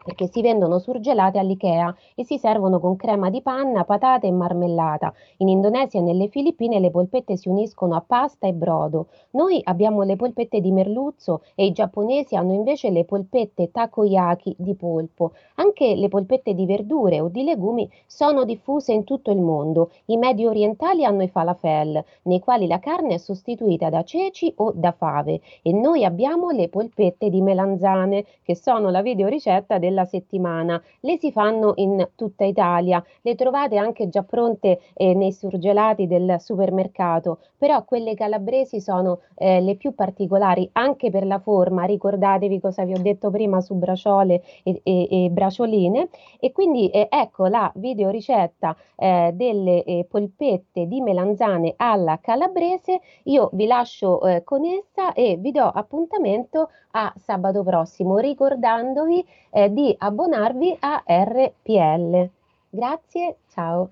perché 0.03 0.27
si 0.27 0.41
vendono 0.41 0.79
surgelate 0.79 1.39
all'IKEA 1.39 1.95
e 2.15 2.25
si 2.25 2.38
servono 2.38 2.79
con 2.79 2.95
crema 2.95 3.29
di 3.29 3.41
panna, 3.41 3.83
patate 3.83 4.27
e 4.27 4.31
marmellata. 4.31 5.13
In 5.38 5.50
Indonesia 5.50 6.00
e 6.00 6.01
nelle 6.01 6.27
Filippine 6.27 6.79
le 6.79 6.91
polpette 6.91 7.38
si 7.38 7.47
uniscono 7.47 7.95
a 7.95 8.03
pasta 8.05 8.47
e 8.47 8.53
brodo. 8.53 9.07
Noi 9.31 9.62
abbiamo 9.63 10.01
le 10.03 10.15
polpette 10.15 10.59
di 10.59 10.71
merluzzo 10.71 11.43
e 11.55 11.65
i 11.65 11.71
giapponesi 11.71 12.35
hanno 12.35 12.53
invece 12.53 12.89
le 12.89 13.05
polpette 13.05 13.71
takoyaki 13.71 14.55
di 14.57 14.75
polpo. 14.75 15.31
Anche 15.55 15.95
le 15.95 16.09
polpette 16.09 16.53
di 16.53 16.65
verdure 16.65 17.21
o 17.21 17.29
di 17.29 17.43
legumi 17.43 17.89
sono 18.05 18.43
diffuse 18.43 18.93
in 18.93 19.03
tutto 19.03 19.31
il 19.31 19.39
mondo. 19.39 19.91
I 20.05 20.17
medio 20.17 20.50
orientali 20.50 21.05
hanno 21.05 21.23
i 21.23 21.29
falafel, 21.29 22.03
nei 22.23 22.39
quali 22.39 22.67
la 22.67 22.79
carne 22.79 23.15
è 23.15 23.17
sostituita 23.17 23.89
da 23.89 24.03
ceci 24.03 24.51
o 24.57 24.71
da 24.75 24.91
fave 24.91 25.41
e 25.62 25.71
noi 25.71 26.03
abbiamo 26.03 26.50
le 26.50 26.67
polpette 26.67 27.29
di 27.29 27.41
melanzane, 27.41 28.25
che 28.43 28.55
sono 28.55 28.89
la 28.89 29.01
videoricetta 29.01 29.77
della 29.83 30.05
settimana. 30.05 30.81
Le 31.01 31.17
si 31.17 31.29
fanno 31.33 31.73
in 31.75 32.07
tutta 32.15 32.45
Italia, 32.45 33.03
le 33.21 33.35
trovate 33.35 33.75
anche 33.75 34.07
già 34.07 34.23
pronte 34.23 34.79
eh, 34.93 35.13
nei 35.13 35.33
surgelati 35.33 36.07
del 36.07 36.37
supermercato, 36.39 37.39
però 37.57 37.83
quelle 37.83 38.15
calabresi 38.15 38.79
sono 38.79 39.19
eh, 39.35 39.59
le 39.59 39.75
più 39.75 39.93
particolari 39.93 40.69
anche 40.73 41.09
per 41.09 41.25
la 41.25 41.39
forma. 41.39 41.83
Ricordatevi 41.83 42.61
cosa 42.61 42.85
vi 42.85 42.93
ho 42.93 43.01
detto 43.01 43.29
prima 43.29 43.59
su 43.59 43.75
braciole 43.75 44.41
e, 44.63 44.79
e, 44.83 45.25
e 45.25 45.29
bracioline 45.29 46.07
e 46.39 46.53
quindi 46.53 46.89
eh, 46.89 47.07
ecco 47.09 47.47
la 47.47 47.69
videoricetta 47.75 48.75
eh, 48.95 49.31
delle 49.33 49.83
eh, 49.83 50.05
polpette 50.09 50.87
di 50.87 51.01
melanzane 51.01 51.73
alla 51.75 52.19
calabrese. 52.21 53.01
Io 53.23 53.49
vi 53.51 53.65
lascio 53.65 54.21
eh, 54.25 54.43
con 54.45 54.63
essa 54.63 55.11
e 55.13 55.35
vi 55.37 55.51
do 55.51 55.65
appuntamento 55.65 56.69
a 56.95 57.11
sabato 57.17 57.63
prossimo 57.63 58.19
ricordandovi 58.19 59.25
eh, 59.49 59.69
di 59.74 59.94
abbonarvi 59.98 60.77
a 60.80 61.03
RPL. 61.06 62.30
Grazie, 62.70 63.38
ciao. 63.51 63.89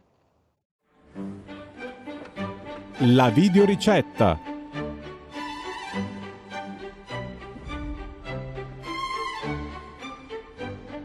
La 3.00 3.30
videoricetta. 3.30 4.40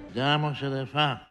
Vediamo 0.06 0.54
se 0.54 0.68
le 0.68 0.86
fa. 0.86 1.25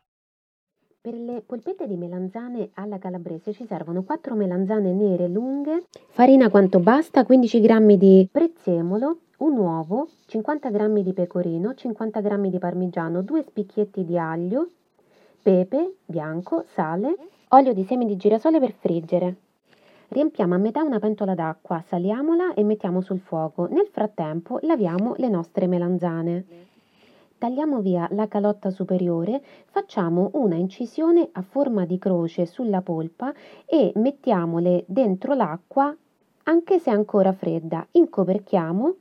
Per 1.05 1.13
le 1.13 1.43
polpette 1.45 1.85
di 1.85 1.97
melanzane 1.97 2.71
alla 2.73 2.97
calabrese 2.97 3.53
ci 3.53 3.67
servono 3.67 4.01
4 4.01 4.33
melanzane 4.33 4.91
nere 4.91 5.27
lunghe, 5.27 5.83
farina 6.07 6.49
quanto 6.49 6.79
basta, 6.79 7.23
15 7.23 7.61
g 7.61 7.95
di 7.95 8.27
prezzemolo, 8.31 9.19
un 9.37 9.55
uovo, 9.55 10.07
50 10.25 10.71
g 10.71 11.01
di 11.03 11.13
pecorino, 11.13 11.75
50 11.75 12.21
g 12.21 12.49
di 12.49 12.57
parmigiano, 12.57 13.21
2 13.21 13.43
spicchietti 13.43 14.03
di 14.03 14.17
aglio, 14.17 14.69
pepe 15.43 15.97
bianco, 16.07 16.63
sale, 16.73 17.15
olio 17.49 17.73
di 17.73 17.83
semi 17.83 18.07
di 18.07 18.17
girasole 18.17 18.59
per 18.59 18.71
friggere. 18.71 19.35
Riempiamo 20.07 20.55
a 20.55 20.57
metà 20.57 20.81
una 20.81 20.97
pentola 20.97 21.35
d'acqua, 21.35 21.83
saliamola 21.85 22.55
e 22.55 22.63
mettiamo 22.63 23.01
sul 23.01 23.19
fuoco. 23.19 23.67
Nel 23.67 23.89
frattempo 23.91 24.57
laviamo 24.63 25.13
le 25.17 25.29
nostre 25.29 25.67
melanzane. 25.67 26.45
Tagliamo 27.37 27.81
via 27.81 28.07
la 28.11 28.27
calotta 28.27 28.69
superiore, 28.69 29.43
facciamo 29.65 30.31
una 30.33 30.55
incisione 30.55 31.29
a 31.33 31.41
forma 31.41 31.85
di 31.85 31.97
croce 31.97 32.45
sulla 32.45 32.81
polpa 32.81 33.33
e 33.65 33.91
mettiamole 33.95 34.85
dentro 34.87 35.33
l'acqua 35.33 35.95
anche 36.43 36.79
se 36.79 36.89
ancora 36.89 37.33
fredda. 37.33 37.85
Incoperchiamo 37.91 38.95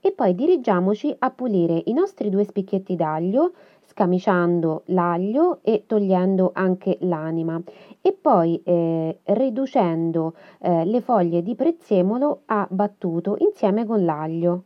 e 0.00 0.12
poi 0.12 0.34
dirigiamoci 0.34 1.14
a 1.18 1.30
pulire 1.30 1.82
i 1.84 1.92
nostri 1.92 2.30
due 2.30 2.44
spicchietti 2.44 2.96
d'aglio 2.96 3.52
scamiciando 3.82 4.84
l'aglio 4.86 5.58
e 5.62 5.84
togliendo 5.86 6.52
anche 6.54 6.96
l'anima 7.00 7.60
e 8.00 8.12
poi 8.12 8.60
eh, 8.64 9.18
riducendo 9.24 10.34
eh, 10.60 10.86
le 10.86 11.00
foglie 11.02 11.42
di 11.42 11.54
prezzemolo 11.54 12.42
a 12.46 12.66
battuto 12.70 13.36
insieme 13.38 13.84
con 13.84 14.04
l'aglio. 14.04 14.62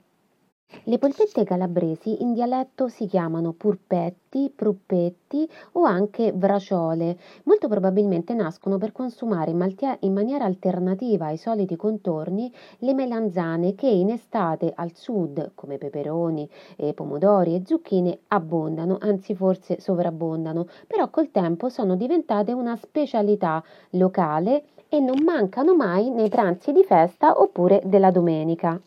Le 0.82 0.98
polpette 0.98 1.44
calabresi 1.44 2.20
in 2.22 2.32
dialetto 2.32 2.88
si 2.88 3.06
chiamano 3.06 3.52
purpetti, 3.52 4.52
pruppetti 4.54 5.48
o 5.72 5.84
anche 5.84 6.32
braciole. 6.32 7.16
Molto 7.44 7.68
probabilmente 7.68 8.34
nascono 8.34 8.76
per 8.76 8.90
consumare 8.92 9.52
in, 9.52 9.56
maltia- 9.56 9.96
in 10.00 10.12
maniera 10.12 10.44
alternativa 10.44 11.26
ai 11.26 11.36
soliti 11.36 11.76
contorni 11.76 12.52
le 12.78 12.92
melanzane 12.92 13.74
che 13.74 13.86
in 13.86 14.10
estate 14.10 14.72
al 14.74 14.94
sud, 14.94 15.52
come 15.54 15.78
peperoni, 15.78 16.50
e 16.76 16.92
pomodori 16.92 17.54
e 17.54 17.62
zucchine, 17.64 18.18
abbondano, 18.28 18.98
anzi 19.00 19.34
forse 19.34 19.80
sovrabbondano, 19.80 20.66
però 20.86 21.08
col 21.08 21.30
tempo 21.30 21.68
sono 21.68 21.94
diventate 21.94 22.52
una 22.52 22.76
specialità 22.76 23.62
locale 23.90 24.64
e 24.88 24.98
non 24.98 25.22
mancano 25.24 25.74
mai 25.74 26.10
nei 26.10 26.28
pranzi 26.28 26.72
di 26.72 26.84
festa 26.84 27.40
oppure 27.40 27.80
della 27.84 28.10
domenica. 28.10 28.80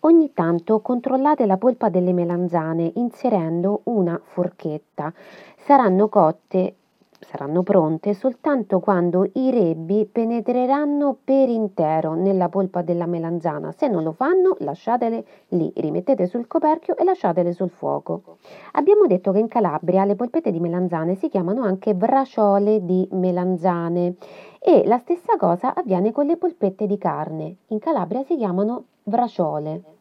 Ogni 0.00 0.32
tanto 0.32 0.80
controllate 0.80 1.46
la 1.46 1.56
polpa 1.56 1.88
delle 1.88 2.12
melanzane 2.12 2.92
inserendo 2.96 3.80
una 3.84 4.20
forchetta. 4.22 5.12
Saranno 5.56 6.08
cotte 6.08 6.74
saranno 7.20 7.62
pronte 7.62 8.14
soltanto 8.14 8.80
quando 8.80 9.28
i 9.34 9.50
rebbi 9.50 10.06
penetreranno 10.06 11.16
per 11.24 11.48
intero 11.48 12.14
nella 12.14 12.48
polpa 12.48 12.82
della 12.82 13.06
melanzana. 13.06 13.72
Se 13.72 13.88
non 13.88 14.02
lo 14.02 14.12
fanno, 14.12 14.56
lasciatele 14.60 15.24
lì, 15.48 15.72
rimettete 15.74 16.26
sul 16.26 16.46
coperchio 16.46 16.96
e 16.96 17.04
lasciatele 17.04 17.52
sul 17.52 17.70
fuoco. 17.70 18.38
Abbiamo 18.72 19.06
detto 19.06 19.32
che 19.32 19.38
in 19.38 19.48
Calabria 19.48 20.04
le 20.04 20.16
polpette 20.16 20.50
di 20.50 20.60
melanzane 20.60 21.14
si 21.16 21.28
chiamano 21.28 21.62
anche 21.62 21.94
braciole 21.94 22.84
di 22.84 23.06
melanzane 23.12 24.14
e 24.58 24.82
la 24.86 24.98
stessa 24.98 25.36
cosa 25.36 25.74
avviene 25.74 26.12
con 26.12 26.26
le 26.26 26.36
polpette 26.36 26.86
di 26.86 26.98
carne. 26.98 27.56
In 27.68 27.78
Calabria 27.78 28.22
si 28.22 28.36
chiamano 28.36 28.84
braciole. 29.02 29.97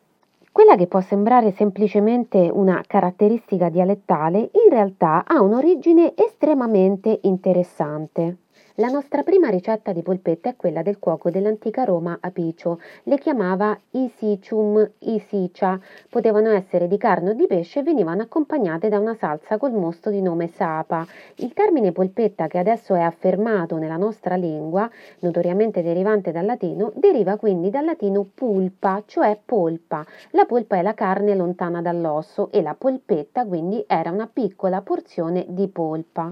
Quella 0.58 0.76
che 0.76 0.88
può 0.88 1.02
sembrare 1.02 1.52
semplicemente 1.52 2.50
una 2.52 2.84
caratteristica 2.88 3.70
dialettale 3.70 4.40
in 4.40 4.72
realtà 4.72 5.24
ha 5.24 5.40
un'origine 5.40 6.14
estremamente 6.16 7.20
interessante. 7.22 8.38
La 8.80 8.90
nostra 8.90 9.24
prima 9.24 9.50
ricetta 9.50 9.92
di 9.92 10.04
polpette 10.04 10.50
è 10.50 10.56
quella 10.56 10.84
del 10.84 11.00
cuoco 11.00 11.32
dell'antica 11.32 11.84
Roma 11.84 12.20
Apicio. 12.22 12.80
Le 13.06 13.18
chiamava 13.18 13.76
isicium, 13.90 14.88
isicia. 15.00 15.80
Potevano 16.08 16.52
essere 16.52 16.88
di 16.88 16.96
carne 17.00 17.32
o 17.32 17.34
di 17.34 17.48
pesce 17.48 17.80
e 17.80 17.82
venivano 17.82 18.22
accompagnate 18.22 18.88
da 18.88 19.00
una 19.00 19.16
salsa 19.16 19.58
col 19.58 19.72
mosto 19.72 20.12
di 20.12 20.22
nome 20.22 20.46
sapa. 20.50 21.08
Il 21.38 21.54
termine 21.54 21.92
polpetta, 21.92 22.46
che 22.46 22.60
adesso 22.60 22.94
è 22.94 23.02
affermato 23.02 23.78
nella 23.78 23.98
nostra 23.98 24.36
lingua, 24.36 24.88
notoriamente 25.22 25.82
derivante 25.82 26.32
dal 26.32 26.46
latino, 26.46 26.92
deriva 26.94 27.38
quindi 27.38 27.72
dal 27.72 27.86
latino 27.86 28.30
pulpa, 28.32 29.02
cioè 29.08 29.40
polpa. 29.44 30.06
La 30.34 30.46
polpa 30.46 30.76
è 30.78 30.84
la 30.84 30.94
carne 30.94 31.34
lontana 31.34 31.82
dall'osso 31.82 32.52
e 32.52 32.62
la 32.62 32.76
polpetta 32.76 33.44
quindi 33.44 33.84
era 33.88 34.12
una 34.12 34.30
piccola 34.32 34.84
porzione 34.84 35.48
di 35.50 35.68
polpa. 35.68 36.32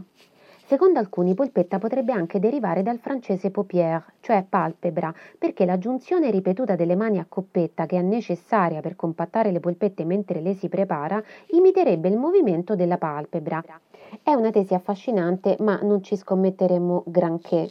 Secondo 0.68 0.98
alcuni 0.98 1.36
polpetta 1.36 1.78
potrebbe 1.78 2.12
anche 2.12 2.40
derivare 2.40 2.82
dal 2.82 2.98
francese 2.98 3.52
paupière, 3.52 4.04
cioè 4.20 4.44
palpebra, 4.50 5.14
perché 5.38 5.64
la 5.64 5.78
giunzione 5.78 6.32
ripetuta 6.32 6.76
delle 6.76 6.96
mani 6.96 7.20
a 7.20 7.26
coppetta 7.30 7.86
che 7.86 8.00
è 8.00 8.02
necessaria 8.02 8.82
per 8.82 8.96
compattare 8.96 9.52
le 9.52 9.60
polpette 9.60 10.06
mentre 10.06 10.42
le 10.42 10.56
si 10.56 10.68
prepara 10.68 11.22
imiterebbe 11.52 12.08
il 12.08 12.18
movimento 12.18 12.76
della 12.76 12.98
palpebra. 12.98 13.64
È 14.24 14.34
una 14.34 14.50
tesi 14.50 14.74
affascinante, 14.74 15.56
ma 15.60 15.80
non 15.84 16.02
ci 16.02 16.18
scommetteremo 16.18 17.04
granché. 17.06 17.70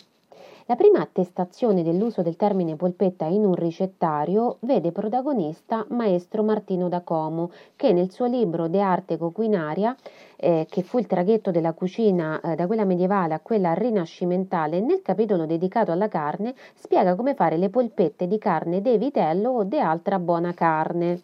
La 0.66 0.76
prima 0.76 1.00
attestazione 1.00 1.82
dell'uso 1.82 2.22
del 2.22 2.36
termine 2.36 2.74
polpetta 2.74 3.26
in 3.26 3.44
un 3.44 3.54
ricettario 3.54 4.56
vede 4.60 4.92
protagonista 4.92 5.84
maestro 5.90 6.42
Martino 6.42 6.88
da 6.88 7.02
Como, 7.02 7.50
che 7.76 7.92
nel 7.92 8.10
suo 8.10 8.24
libro 8.24 8.66
De 8.68 8.80
arte 8.80 9.18
coquinaria, 9.18 9.94
eh, 10.36 10.66
che 10.70 10.82
fu 10.82 10.96
il 10.96 11.06
traghetto 11.06 11.50
della 11.50 11.74
cucina 11.74 12.40
eh, 12.40 12.54
da 12.54 12.66
quella 12.66 12.86
medievale 12.86 13.34
a 13.34 13.40
quella 13.40 13.74
rinascimentale, 13.74 14.80
nel 14.80 15.02
capitolo 15.02 15.44
dedicato 15.44 15.92
alla 15.92 16.08
carne, 16.08 16.54
spiega 16.72 17.14
come 17.14 17.34
fare 17.34 17.58
le 17.58 17.68
polpette 17.68 18.26
di 18.26 18.38
carne 18.38 18.80
de 18.80 18.96
vitello 18.96 19.50
o 19.50 19.64
di 19.64 19.78
altra 19.78 20.18
buona 20.18 20.54
carne. 20.54 21.20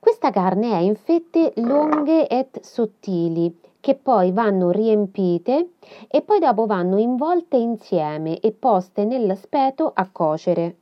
Questa 0.00 0.30
carne 0.30 0.72
è 0.72 0.78
in 0.78 0.96
fette 0.96 1.52
lunghe 1.56 2.26
et 2.26 2.58
sottili, 2.62 3.54
che 3.82 3.96
poi 3.96 4.30
vanno 4.30 4.70
riempite 4.70 5.70
e 6.06 6.22
poi 6.22 6.38
dopo 6.38 6.66
vanno 6.66 6.98
involte 6.98 7.56
insieme 7.56 8.38
e 8.38 8.52
poste 8.52 9.04
nel 9.04 9.36
speto 9.36 9.90
a 9.92 10.08
cuocere. 10.08 10.76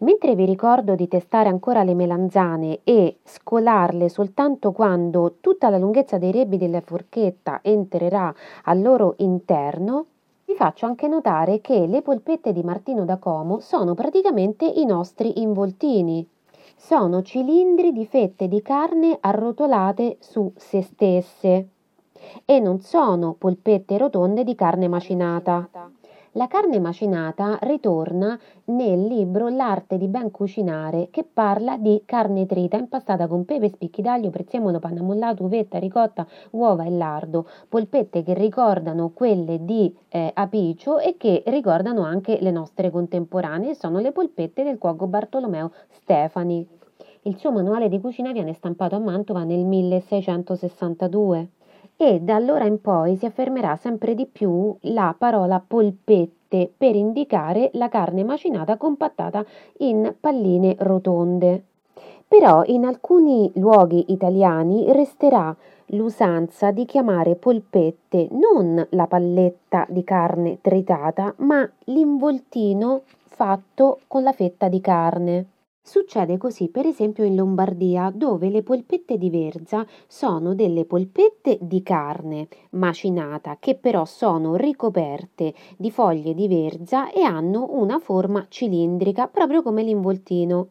Mentre 0.00 0.34
vi 0.34 0.44
ricordo 0.44 0.94
di 0.94 1.08
testare 1.08 1.48
ancora 1.48 1.82
le 1.84 1.94
melanzane 1.94 2.80
e 2.84 3.16
scolarle 3.24 4.10
soltanto 4.10 4.72
quando 4.72 5.36
tutta 5.40 5.70
la 5.70 5.78
lunghezza 5.78 6.18
dei 6.18 6.32
rebbi 6.32 6.58
della 6.58 6.82
forchetta 6.82 7.60
entrerà 7.62 8.32
al 8.64 8.82
loro 8.82 9.14
interno, 9.18 10.04
vi 10.44 10.54
faccio 10.54 10.84
anche 10.84 11.08
notare 11.08 11.62
che 11.62 11.86
le 11.86 12.02
polpette 12.02 12.52
di 12.52 12.62
Martino 12.62 13.06
da 13.06 13.16
Como 13.16 13.60
sono 13.60 13.94
praticamente 13.94 14.66
i 14.66 14.84
nostri 14.84 15.40
involtini. 15.40 16.28
Sono 16.76 17.22
cilindri 17.22 17.90
di 17.92 18.04
fette 18.04 18.48
di 18.48 18.60
carne 18.60 19.16
arrotolate 19.18 20.18
su 20.20 20.52
se 20.56 20.82
stesse 20.82 21.68
e 22.44 22.60
non 22.60 22.80
sono 22.80 23.34
polpette 23.34 23.98
rotonde 23.98 24.44
di 24.44 24.54
carne 24.54 24.88
macinata. 24.88 25.68
La 26.36 26.48
carne 26.48 26.80
macinata 26.80 27.58
ritorna 27.60 28.36
nel 28.64 29.06
libro 29.06 29.48
L'arte 29.48 29.96
di 29.98 30.08
ben 30.08 30.32
cucinare 30.32 31.06
che 31.12 31.22
parla 31.22 31.76
di 31.76 32.02
carne 32.04 32.44
trita 32.44 32.76
impastata 32.76 33.28
con 33.28 33.44
pepe, 33.44 33.68
spicchi 33.68 34.02
d'aglio, 34.02 34.30
prezzemolo, 34.30 34.80
panna 34.80 35.00
mollato, 35.00 35.44
uvetta, 35.44 35.78
ricotta, 35.78 36.26
uova 36.50 36.82
e 36.82 36.90
lardo, 36.90 37.46
polpette 37.68 38.24
che 38.24 38.34
ricordano 38.34 39.12
quelle 39.14 39.64
di 39.64 39.94
eh, 40.08 40.32
Apicio 40.34 40.98
e 40.98 41.16
che 41.16 41.44
ricordano 41.46 42.02
anche 42.02 42.38
le 42.40 42.50
nostre 42.50 42.90
contemporanee, 42.90 43.76
sono 43.76 44.00
le 44.00 44.10
polpette 44.10 44.64
del 44.64 44.78
cuoco 44.78 45.06
Bartolomeo 45.06 45.70
Stefani. 45.90 46.66
Il 47.22 47.36
suo 47.38 47.52
manuale 47.52 47.88
di 47.88 48.00
cucina 48.00 48.32
viene 48.32 48.54
stampato 48.54 48.96
a 48.96 48.98
Mantova 48.98 49.44
nel 49.44 49.64
1662 49.64 51.48
e 51.96 52.20
da 52.20 52.34
allora 52.34 52.64
in 52.64 52.80
poi 52.80 53.16
si 53.16 53.26
affermerà 53.26 53.76
sempre 53.76 54.14
di 54.14 54.26
più 54.26 54.76
la 54.82 55.14
parola 55.16 55.62
polpette 55.64 56.70
per 56.76 56.94
indicare 56.94 57.70
la 57.74 57.88
carne 57.88 58.24
macinata 58.24 58.76
compattata 58.76 59.44
in 59.78 60.14
palline 60.18 60.76
rotonde. 60.78 61.64
Però 62.26 62.62
in 62.66 62.84
alcuni 62.84 63.50
luoghi 63.54 64.06
italiani 64.08 64.92
resterà 64.92 65.54
l'usanza 65.88 66.70
di 66.70 66.84
chiamare 66.84 67.36
polpette 67.36 68.28
non 68.30 68.84
la 68.90 69.06
palletta 69.06 69.86
di 69.88 70.02
carne 70.02 70.58
tritata, 70.60 71.34
ma 71.38 71.68
l'involtino 71.84 73.02
fatto 73.26 74.00
con 74.08 74.22
la 74.22 74.32
fetta 74.32 74.68
di 74.68 74.80
carne. 74.80 75.46
Succede 75.86 76.38
così 76.38 76.68
per 76.68 76.86
esempio 76.86 77.24
in 77.24 77.34
Lombardia, 77.34 78.10
dove 78.12 78.48
le 78.48 78.62
polpette 78.62 79.18
di 79.18 79.28
verza 79.28 79.86
sono 80.06 80.54
delle 80.54 80.86
polpette 80.86 81.58
di 81.60 81.82
carne 81.82 82.48
macinata 82.70 83.58
che 83.60 83.74
però 83.74 84.06
sono 84.06 84.56
ricoperte 84.56 85.52
di 85.76 85.90
foglie 85.90 86.32
di 86.32 86.48
verza 86.48 87.12
e 87.12 87.20
hanno 87.20 87.66
una 87.72 87.98
forma 87.98 88.46
cilindrica, 88.48 89.28
proprio 89.28 89.60
come 89.62 89.82
l'involtino. 89.82 90.68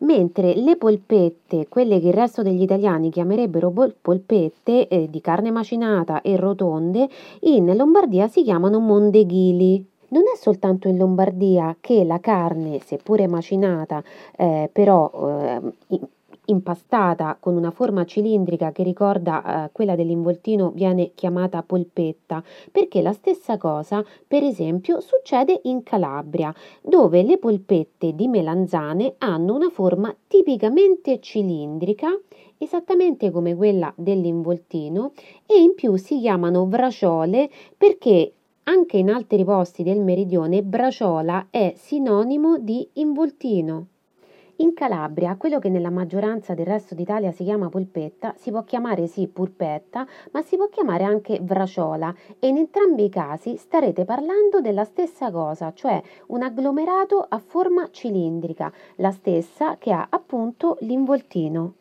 Mentre 0.00 0.54
le 0.54 0.76
polpette, 0.76 1.66
quelle 1.68 1.98
che 1.98 2.08
il 2.08 2.12
resto 2.12 2.42
degli 2.42 2.60
italiani 2.60 3.08
chiamerebbero 3.08 3.72
polpette 4.02 4.86
eh, 4.86 5.08
di 5.08 5.20
carne 5.22 5.50
macinata 5.50 6.20
e 6.20 6.36
rotonde, 6.36 7.08
in 7.40 7.74
Lombardia 7.74 8.28
si 8.28 8.42
chiamano 8.42 8.80
mondeghili. 8.80 9.91
Non 10.12 10.24
è 10.32 10.36
soltanto 10.36 10.88
in 10.88 10.98
Lombardia 10.98 11.74
che 11.80 12.04
la 12.04 12.20
carne, 12.20 12.80
seppure 12.80 13.26
macinata, 13.26 14.04
eh, 14.36 14.68
però 14.70 15.10
eh, 15.10 15.98
impastata 16.46 17.38
con 17.40 17.56
una 17.56 17.70
forma 17.70 18.04
cilindrica 18.04 18.72
che 18.72 18.82
ricorda 18.82 19.64
eh, 19.64 19.70
quella 19.72 19.96
dell'involtino 19.96 20.70
viene 20.74 21.12
chiamata 21.14 21.62
polpetta, 21.62 22.44
perché 22.70 23.00
la 23.00 23.14
stessa 23.14 23.56
cosa, 23.56 24.04
per 24.28 24.42
esempio, 24.42 25.00
succede 25.00 25.60
in 25.64 25.82
Calabria, 25.82 26.54
dove 26.82 27.22
le 27.22 27.38
polpette 27.38 28.14
di 28.14 28.28
melanzane 28.28 29.14
hanno 29.16 29.54
una 29.54 29.70
forma 29.70 30.14
tipicamente 30.28 31.20
cilindrica 31.20 32.08
esattamente 32.58 33.30
come 33.30 33.56
quella 33.56 33.92
dell'involtino 33.96 35.12
e 35.46 35.60
in 35.60 35.74
più 35.74 35.96
si 35.96 36.20
chiamano 36.20 36.64
braciole 36.66 37.50
perché 37.76 38.34
anche 38.64 38.96
in 38.96 39.10
altri 39.10 39.44
posti 39.44 39.82
del 39.82 40.00
meridione 40.00 40.62
braciola 40.62 41.48
è 41.50 41.74
sinonimo 41.76 42.58
di 42.58 42.88
involtino. 42.94 43.86
In 44.56 44.74
Calabria, 44.74 45.34
quello 45.36 45.58
che 45.58 45.68
nella 45.68 45.90
maggioranza 45.90 46.54
del 46.54 46.66
resto 46.66 46.94
d'Italia 46.94 47.32
si 47.32 47.42
chiama 47.42 47.68
polpetta, 47.68 48.34
si 48.36 48.50
può 48.50 48.62
chiamare 48.62 49.08
sì 49.08 49.26
purpetta, 49.26 50.06
ma 50.30 50.42
si 50.42 50.56
può 50.56 50.68
chiamare 50.68 51.02
anche 51.02 51.40
braciola 51.40 52.14
e 52.38 52.46
in 52.46 52.56
entrambi 52.56 53.04
i 53.04 53.08
casi 53.08 53.56
starete 53.56 54.04
parlando 54.04 54.60
della 54.60 54.84
stessa 54.84 55.32
cosa, 55.32 55.72
cioè 55.72 56.00
un 56.26 56.42
agglomerato 56.42 57.26
a 57.28 57.38
forma 57.38 57.88
cilindrica, 57.90 58.72
la 58.96 59.10
stessa 59.10 59.78
che 59.78 59.90
ha 59.90 60.06
appunto 60.08 60.76
l'involtino. 60.80 61.74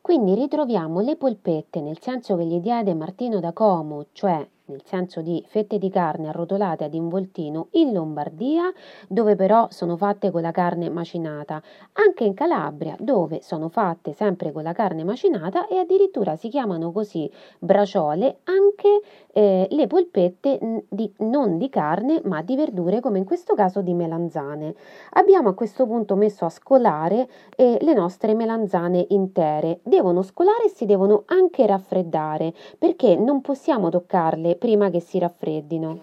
Quindi 0.00 0.34
ritroviamo 0.34 1.00
le 1.00 1.14
polpette 1.16 1.80
nel 1.80 2.00
senso 2.00 2.36
che 2.36 2.44
gli 2.44 2.58
diede 2.58 2.94
Martino 2.94 3.38
da 3.38 3.52
Como, 3.52 4.06
cioè 4.12 4.44
nel 4.66 4.82
senso 4.84 5.20
di 5.20 5.44
fette 5.46 5.78
di 5.78 5.90
carne 5.90 6.28
arrotolate 6.28 6.84
ad 6.84 6.94
involtino 6.94 7.68
in 7.72 7.92
Lombardia, 7.92 8.72
dove 9.08 9.36
però 9.36 9.66
sono 9.70 9.96
fatte 9.96 10.30
con 10.30 10.40
la 10.40 10.52
carne 10.52 10.88
macinata, 10.88 11.62
anche 11.92 12.24
in 12.24 12.32
Calabria, 12.32 12.96
dove 12.98 13.40
sono 13.42 13.68
fatte 13.68 14.12
sempre 14.14 14.52
con 14.52 14.62
la 14.62 14.72
carne 14.72 15.04
macinata 15.04 15.66
e 15.66 15.76
addirittura 15.78 16.36
si 16.36 16.48
chiamano 16.48 16.92
così 16.92 17.30
braciole 17.58 18.38
anche 18.44 19.00
eh, 19.32 19.66
le 19.68 19.86
polpette 19.86 20.84
di, 20.88 21.12
non 21.18 21.58
di 21.58 21.68
carne 21.68 22.22
ma 22.24 22.40
di 22.40 22.56
verdure, 22.56 23.00
come 23.00 23.18
in 23.18 23.24
questo 23.24 23.54
caso 23.54 23.82
di 23.82 23.92
melanzane. 23.92 24.74
Abbiamo 25.10 25.50
a 25.50 25.54
questo 25.54 25.86
punto 25.86 26.16
messo 26.16 26.46
a 26.46 26.50
scolare 26.50 27.28
eh, 27.56 27.76
le 27.80 27.92
nostre 27.92 28.34
melanzane 28.34 29.04
intere. 29.10 29.80
Devono 29.82 30.22
scolare 30.22 30.64
e 30.64 30.68
si 30.70 30.86
devono 30.86 31.24
anche 31.26 31.66
raffreddare 31.66 32.54
perché 32.78 33.16
non 33.16 33.40
possiamo 33.42 33.90
toccarle 33.90 34.53
prima 34.54 34.90
che 34.90 35.00
si 35.00 35.18
raffreddino. 35.18 35.98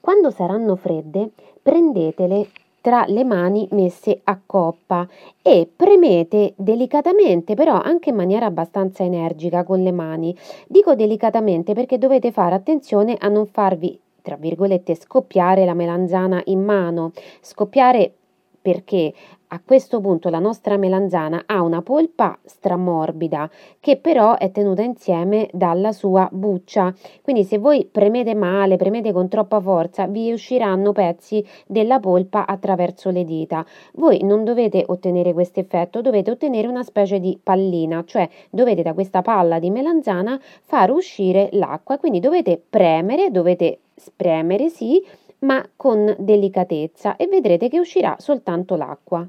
Quando 0.00 0.30
saranno 0.30 0.76
fredde, 0.76 1.30
prendetele 1.60 2.48
tra 2.80 3.04
le 3.06 3.24
mani 3.24 3.66
messe 3.72 4.20
a 4.24 4.40
coppa 4.44 5.06
e 5.42 5.68
premete 5.74 6.54
delicatamente, 6.56 7.54
però 7.54 7.80
anche 7.80 8.10
in 8.10 8.16
maniera 8.16 8.46
abbastanza 8.46 9.02
energica 9.02 9.64
con 9.64 9.82
le 9.82 9.92
mani. 9.92 10.34
Dico 10.66 10.94
delicatamente 10.94 11.74
perché 11.74 11.98
dovete 11.98 12.32
fare 12.32 12.54
attenzione 12.54 13.16
a 13.18 13.28
non 13.28 13.46
farvi 13.46 13.98
tra 14.28 14.36
virgolette 14.36 14.94
scoppiare 14.94 15.64
la 15.64 15.72
melanzana 15.72 16.42
in 16.46 16.62
mano. 16.62 17.12
Scoppiare 17.40 18.12
perché 18.60 19.14
a 19.48 19.60
questo 19.64 20.00
punto 20.00 20.28
la 20.28 20.38
nostra 20.38 20.76
melanzana 20.76 21.44
ha 21.46 21.62
una 21.62 21.80
polpa 21.82 22.38
stramorbida 22.44 23.50
che 23.80 23.96
però 23.96 24.36
è 24.36 24.50
tenuta 24.50 24.82
insieme 24.82 25.48
dalla 25.52 25.92
sua 25.92 26.28
buccia. 26.30 26.92
Quindi 27.22 27.44
se 27.44 27.58
voi 27.58 27.88
premete 27.90 28.34
male, 28.34 28.76
premete 28.76 29.12
con 29.12 29.28
troppa 29.28 29.60
forza, 29.60 30.06
vi 30.06 30.32
usciranno 30.32 30.92
pezzi 30.92 31.44
della 31.66 31.98
polpa 31.98 32.46
attraverso 32.46 33.10
le 33.10 33.24
dita. 33.24 33.64
Voi 33.94 34.22
non 34.22 34.44
dovete 34.44 34.84
ottenere 34.86 35.32
questo 35.32 35.60
effetto, 35.60 36.02
dovete 36.02 36.30
ottenere 36.30 36.68
una 36.68 36.82
specie 36.82 37.18
di 37.18 37.38
pallina, 37.42 38.04
cioè 38.04 38.28
dovete 38.50 38.82
da 38.82 38.92
questa 38.92 39.22
palla 39.22 39.58
di 39.58 39.70
melanzana 39.70 40.38
far 40.62 40.90
uscire 40.90 41.48
l'acqua, 41.52 41.98
quindi 41.98 42.20
dovete 42.20 42.60
premere, 42.68 43.30
dovete 43.30 43.78
spremere 43.94 44.68
sì, 44.68 45.02
ma 45.40 45.64
con 45.76 46.14
delicatezza 46.18 47.16
e 47.16 47.26
vedrete 47.28 47.68
che 47.68 47.78
uscirà 47.78 48.16
soltanto 48.18 48.76
l'acqua. 48.76 49.26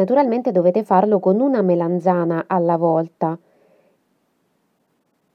Naturalmente 0.00 0.50
dovete 0.50 0.82
farlo 0.82 1.20
con 1.20 1.40
una 1.40 1.60
melanzana 1.60 2.44
alla 2.46 2.78
volta 2.78 3.38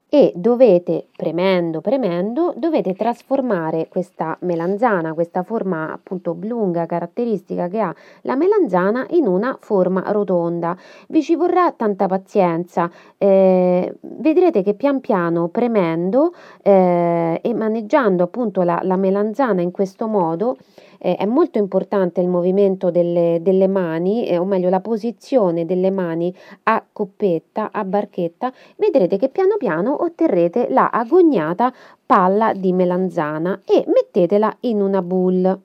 e 0.10 0.32
dovete, 0.36 1.08
premendo, 1.16 1.82
premendo, 1.82 2.52
dovete 2.58 2.96
trasformare 2.96 3.88
questa 3.90 4.36
melanzana, 4.42 5.14
questa 5.14 5.44
forma 5.44 5.92
appunto 5.92 6.32
oblunga 6.32 6.88
caratteristica 6.88 7.68
che 7.68 7.80
ha 7.80 7.94
la 8.22 8.36
melanzana 8.36 9.06
in 9.12 9.28
una 9.28 9.56
forma 9.60 10.04
rotonda. 10.08 10.76
Vi 11.10 11.22
ci 11.22 11.36
vorrà 11.36 11.72
tanta 11.74 12.08
pazienza, 12.08 12.90
eh, 13.20 13.94
vedrete 14.00 14.64
che 14.64 14.74
pian 14.74 15.00
piano 15.00 15.50
premendo 15.50 16.34
eh, 16.64 17.40
e 17.40 17.54
maneggiando 17.54 18.24
appunto 18.24 18.64
la, 18.64 18.80
la 18.82 18.96
melanzana 18.96 19.62
in 19.62 19.72
questo 19.72 20.08
modo, 20.08 20.58
eh, 20.98 21.16
è 21.16 21.26
molto 21.26 21.58
importante 21.58 22.22
il 22.22 22.28
movimento 22.28 22.92
delle, 22.92 23.40
delle 23.42 23.68
mani, 23.68 24.28
eh, 24.28 24.38
o 24.38 24.46
meglio 24.46 24.70
la 24.70 24.82
posizione 24.82 25.66
delle 25.66 25.92
mani 25.92 26.34
a 26.64 26.84
coppetta, 26.92 27.70
a 27.72 27.84
barchetta, 27.84 28.52
vedrete 28.78 29.18
che 29.18 29.30
piano 29.30 29.58
piano 29.58 30.04
otterrete 30.04 30.68
la 30.70 30.90
agognata 30.90 31.74
palla 32.06 32.54
di 32.54 32.72
melanzana 32.74 33.62
e 33.66 33.84
mettetela 33.88 34.56
in 34.62 34.82
una 34.82 35.02
boule 35.02 35.62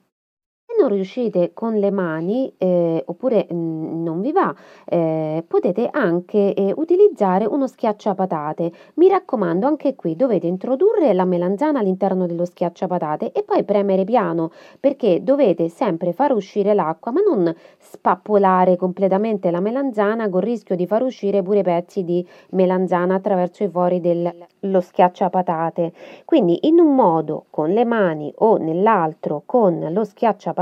non 0.79 0.89
riuscite 0.89 1.51
con 1.53 1.75
le 1.75 1.91
mani 1.91 2.53
eh, 2.57 3.03
oppure 3.05 3.47
mh, 3.49 3.55
mm, 3.55 4.03
non 4.03 4.21
vi 4.21 4.31
va, 4.31 4.53
eh, 4.85 5.43
potete 5.47 5.89
anche 5.91 6.53
eh, 6.53 6.73
utilizzare 6.75 7.45
uno 7.45 7.67
schiacciapatate. 7.67 8.71
Mi 8.95 9.09
raccomando, 9.09 9.67
anche 9.67 9.95
qui 9.95 10.15
dovete 10.15 10.47
introdurre 10.47 11.13
la 11.13 11.25
melanzana 11.25 11.79
all'interno 11.79 12.25
dello 12.25 12.45
schiacciapatate 12.45 13.31
e 13.31 13.43
poi 13.43 13.63
premere 13.63 14.03
piano 14.03 14.51
perché 14.79 15.23
dovete 15.23 15.69
sempre 15.69 16.13
far 16.13 16.31
uscire 16.33 16.73
l'acqua, 16.73 17.11
ma 17.11 17.21
non 17.21 17.53
spappolare 17.77 18.75
completamente 18.77 19.51
la 19.51 19.59
melanzana 19.59 20.29
con 20.29 20.41
rischio 20.41 20.75
di 20.75 20.87
far 20.87 21.03
uscire 21.03 21.41
pure 21.43 21.61
pezzi 21.61 22.03
di 22.03 22.25
melanzana 22.51 23.15
attraverso 23.15 23.63
i 23.63 23.69
fori 23.69 23.99
dello 23.99 24.81
schiacciapatate. 24.81 25.93
Quindi 26.25 26.67
in 26.67 26.79
un 26.79 26.95
modo 26.95 27.45
con 27.49 27.69
le 27.69 27.85
mani 27.85 28.31
o 28.37 28.57
nell'altro 28.57 29.43
con 29.45 29.87
lo 29.91 30.03
schiacciapatate 30.03 30.60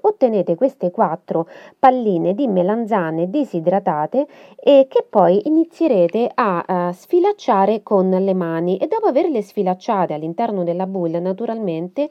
ottenete 0.00 0.54
queste 0.54 0.90
quattro 0.90 1.48
palline 1.78 2.34
di 2.34 2.46
melanzane 2.46 3.30
disidratate 3.30 4.26
e 4.56 4.86
che 4.88 5.06
poi 5.08 5.46
inizierete 5.46 6.30
a, 6.34 6.64
a 6.66 6.92
sfilacciare 6.92 7.82
con 7.82 8.08
le 8.08 8.34
mani 8.34 8.76
e 8.76 8.86
dopo 8.86 9.06
averle 9.06 9.42
sfilacciate 9.42 10.14
all'interno 10.14 10.64
della 10.64 10.86
bowl 10.86 11.10
naturalmente 11.10 12.08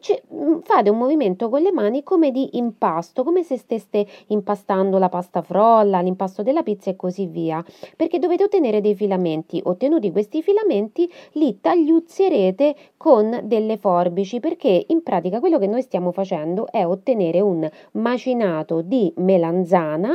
c- 0.00 0.22
mm, 0.32 0.58
fate 0.62 0.90
un 0.90 0.98
movimento 0.98 1.48
con 1.48 1.62
le 1.62 1.72
mani 1.72 2.02
come 2.02 2.30
di 2.30 2.56
impasto, 2.56 3.24
come 3.24 3.42
se 3.42 3.56
steste 3.56 4.06
impastando 4.28 4.98
la 4.98 5.08
pasta 5.08 5.42
frolla, 5.42 6.00
l'impasto 6.00 6.42
della 6.42 6.62
pizza 6.62 6.90
e 6.90 6.96
così 6.96 7.26
via, 7.26 7.64
perché 7.96 8.18
dovete 8.18 8.44
ottenere 8.44 8.80
dei 8.80 8.94
filamenti. 8.94 9.60
Ottenuti 9.64 10.10
questi 10.10 10.42
filamenti 10.42 11.10
li 11.32 11.60
tagliuzzerete 11.60 12.74
con 12.96 13.40
delle 13.44 13.76
forbici 13.76 14.40
perché 14.40 14.84
in 14.88 15.02
pratica 15.02 15.40
quello 15.40 15.58
che 15.58 15.66
noi 15.66 15.82
stiamo 15.82 16.12
facendo 16.12 16.66
è 16.70 16.84
ottenere 16.84 17.40
un 17.40 17.68
macinato 17.92 18.80
di 18.82 19.12
melanzana 19.16 20.12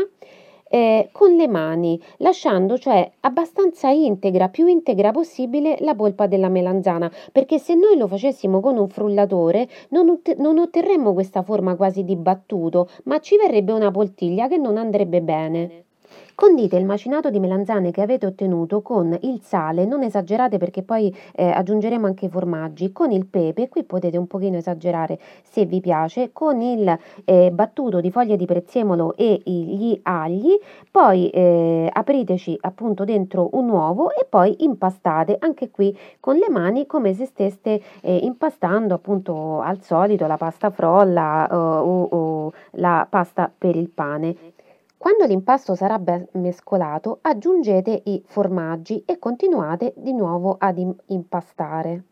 eh, 0.74 1.10
con 1.12 1.36
le 1.36 1.48
mani, 1.48 2.02
lasciando 2.18 2.80
cioè 2.80 3.08
abbastanza 3.20 3.90
integra, 3.90 4.50
più 4.50 4.66
integra 4.66 5.12
possibile 5.12 5.78
la 5.82 5.94
polpa 5.94 6.26
della 6.26 6.50
melanzana, 6.50 7.12
perché 7.32 7.60
se 7.60 7.76
noi 7.76 7.96
lo 7.96 8.08
facessimo 8.08 8.60
con 8.60 8.78
un 8.78 8.90
frullatore 8.90 9.70
non, 9.90 10.10
ot- 10.10 10.36
non 10.38 10.58
otterremmo 10.58 11.14
questa 11.14 11.44
forma 11.44 11.76
quasi 11.76 12.04
di 12.04 12.16
battuto, 12.16 12.90
ma 13.04 13.20
ci 13.20 13.38
verrebbe 13.38 13.72
una 13.72 13.92
poltiglia 13.92 14.48
che 14.48 14.58
non 14.58 14.78
andrebbe 14.78 15.22
bene. 15.22 15.84
Condite 16.36 16.78
il 16.78 16.86
macinato 16.86 17.30
di 17.30 17.40
melanzane 17.40 17.92
che 17.92 18.02
avete 18.02 18.26
ottenuto 18.26 18.82
con 18.82 19.16
il 19.22 19.42
sale, 19.44 19.86
non 19.86 20.02
esagerate 20.02 20.58
perché 20.58 20.82
poi 20.82 21.16
eh, 21.36 21.50
aggiungeremo 21.50 22.08
anche 22.08 22.26
i 22.26 22.30
formaggi, 22.30 22.92
con 22.92 23.12
il 23.12 23.28
pepe, 23.28 23.70
qui 23.70 23.84
potete 23.84 24.18
un 24.18 24.26
pochino 24.26 24.58
esagerare 24.58 25.20
se 25.44 25.66
vi 25.66 25.80
piace, 25.80 26.32
con 26.34 26.60
il 26.62 26.98
eh, 27.26 27.52
battuto 27.52 28.02
di 28.02 28.10
foglie 28.10 28.36
di 28.36 28.46
prezzemolo 28.46 29.16
e 29.16 29.42
gli 29.46 30.00
agli, 30.02 30.58
poi 30.90 31.30
eh, 31.30 31.88
apriteci 31.92 32.58
appunto 32.62 33.04
dentro 33.04 33.50
un 33.54 33.70
uovo 33.70 34.10
e 34.10 34.26
poi 34.28 34.56
impastate 34.64 35.38
anche 35.40 35.70
qui 35.70 35.96
con 36.20 36.38
le 36.38 36.50
mani 36.50 36.88
come 36.88 37.14
se 37.14 37.26
steste 37.26 37.80
eh, 38.02 38.18
impastando 38.18 38.96
appunto 38.96 39.62
al 39.62 39.84
solito 39.84 40.26
la 40.26 40.38
pasta 40.38 40.72
frolla 40.72 41.48
uh, 41.50 41.56
o, 41.56 42.04
o 42.04 42.54
la 42.72 43.06
pasta 43.08 43.52
per 43.56 43.76
il 43.76 43.90
pane. 43.90 44.53
Quando 45.04 45.26
l'impasto 45.26 45.76
sarà 45.76 46.00
ben 46.00 46.26
mescolato, 46.36 47.18
aggiungete 47.24 48.04
i 48.06 48.24
formaggi 48.26 49.04
e 49.06 49.20
continuate 49.20 49.92
di 49.98 50.14
nuovo 50.14 50.56
ad 50.58 50.82
impastare. 51.08 52.04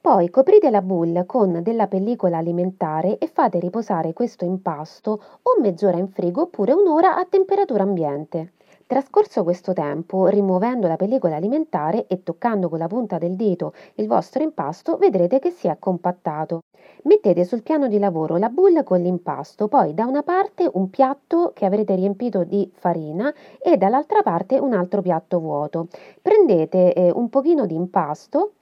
Poi 0.00 0.28
coprite 0.30 0.68
la 0.68 0.82
boule 0.82 1.26
con 1.26 1.62
della 1.62 1.86
pellicola 1.86 2.38
alimentare 2.38 3.18
e 3.18 3.28
fate 3.28 3.60
riposare 3.60 4.12
questo 4.12 4.44
impasto 4.44 5.22
o 5.42 5.60
mezz'ora 5.60 5.98
in 5.98 6.08
frigo 6.08 6.42
oppure 6.42 6.72
un'ora 6.72 7.14
a 7.14 7.24
temperatura 7.24 7.84
ambiente. 7.84 8.54
Trascorso 8.90 9.44
questo 9.44 9.72
tempo, 9.72 10.26
rimuovendo 10.26 10.88
la 10.88 10.96
pellicola 10.96 11.36
alimentare 11.36 12.08
e 12.08 12.24
toccando 12.24 12.68
con 12.68 12.80
la 12.80 12.88
punta 12.88 13.18
del 13.18 13.36
dito 13.36 13.72
il 13.94 14.08
vostro 14.08 14.42
impasto, 14.42 14.96
vedrete 14.96 15.38
che 15.38 15.50
si 15.50 15.68
è 15.68 15.76
compattato. 15.78 16.62
Mettete 17.04 17.44
sul 17.44 17.62
piano 17.62 17.86
di 17.86 18.00
lavoro 18.00 18.36
la 18.36 18.48
boule 18.48 18.82
con 18.82 19.00
l'impasto, 19.00 19.68
poi 19.68 19.94
da 19.94 20.06
una 20.06 20.24
parte 20.24 20.68
un 20.72 20.90
piatto 20.90 21.52
che 21.54 21.66
avrete 21.66 21.94
riempito 21.94 22.42
di 22.42 22.68
farina 22.74 23.32
e 23.62 23.76
dall'altra 23.76 24.22
parte 24.22 24.58
un 24.58 24.72
altro 24.72 25.02
piatto 25.02 25.38
vuoto. 25.38 25.86
Prendete 26.20 26.92
eh, 26.92 27.12
un 27.12 27.28
pochino 27.28 27.66
di 27.66 27.76
impasto 27.76 28.54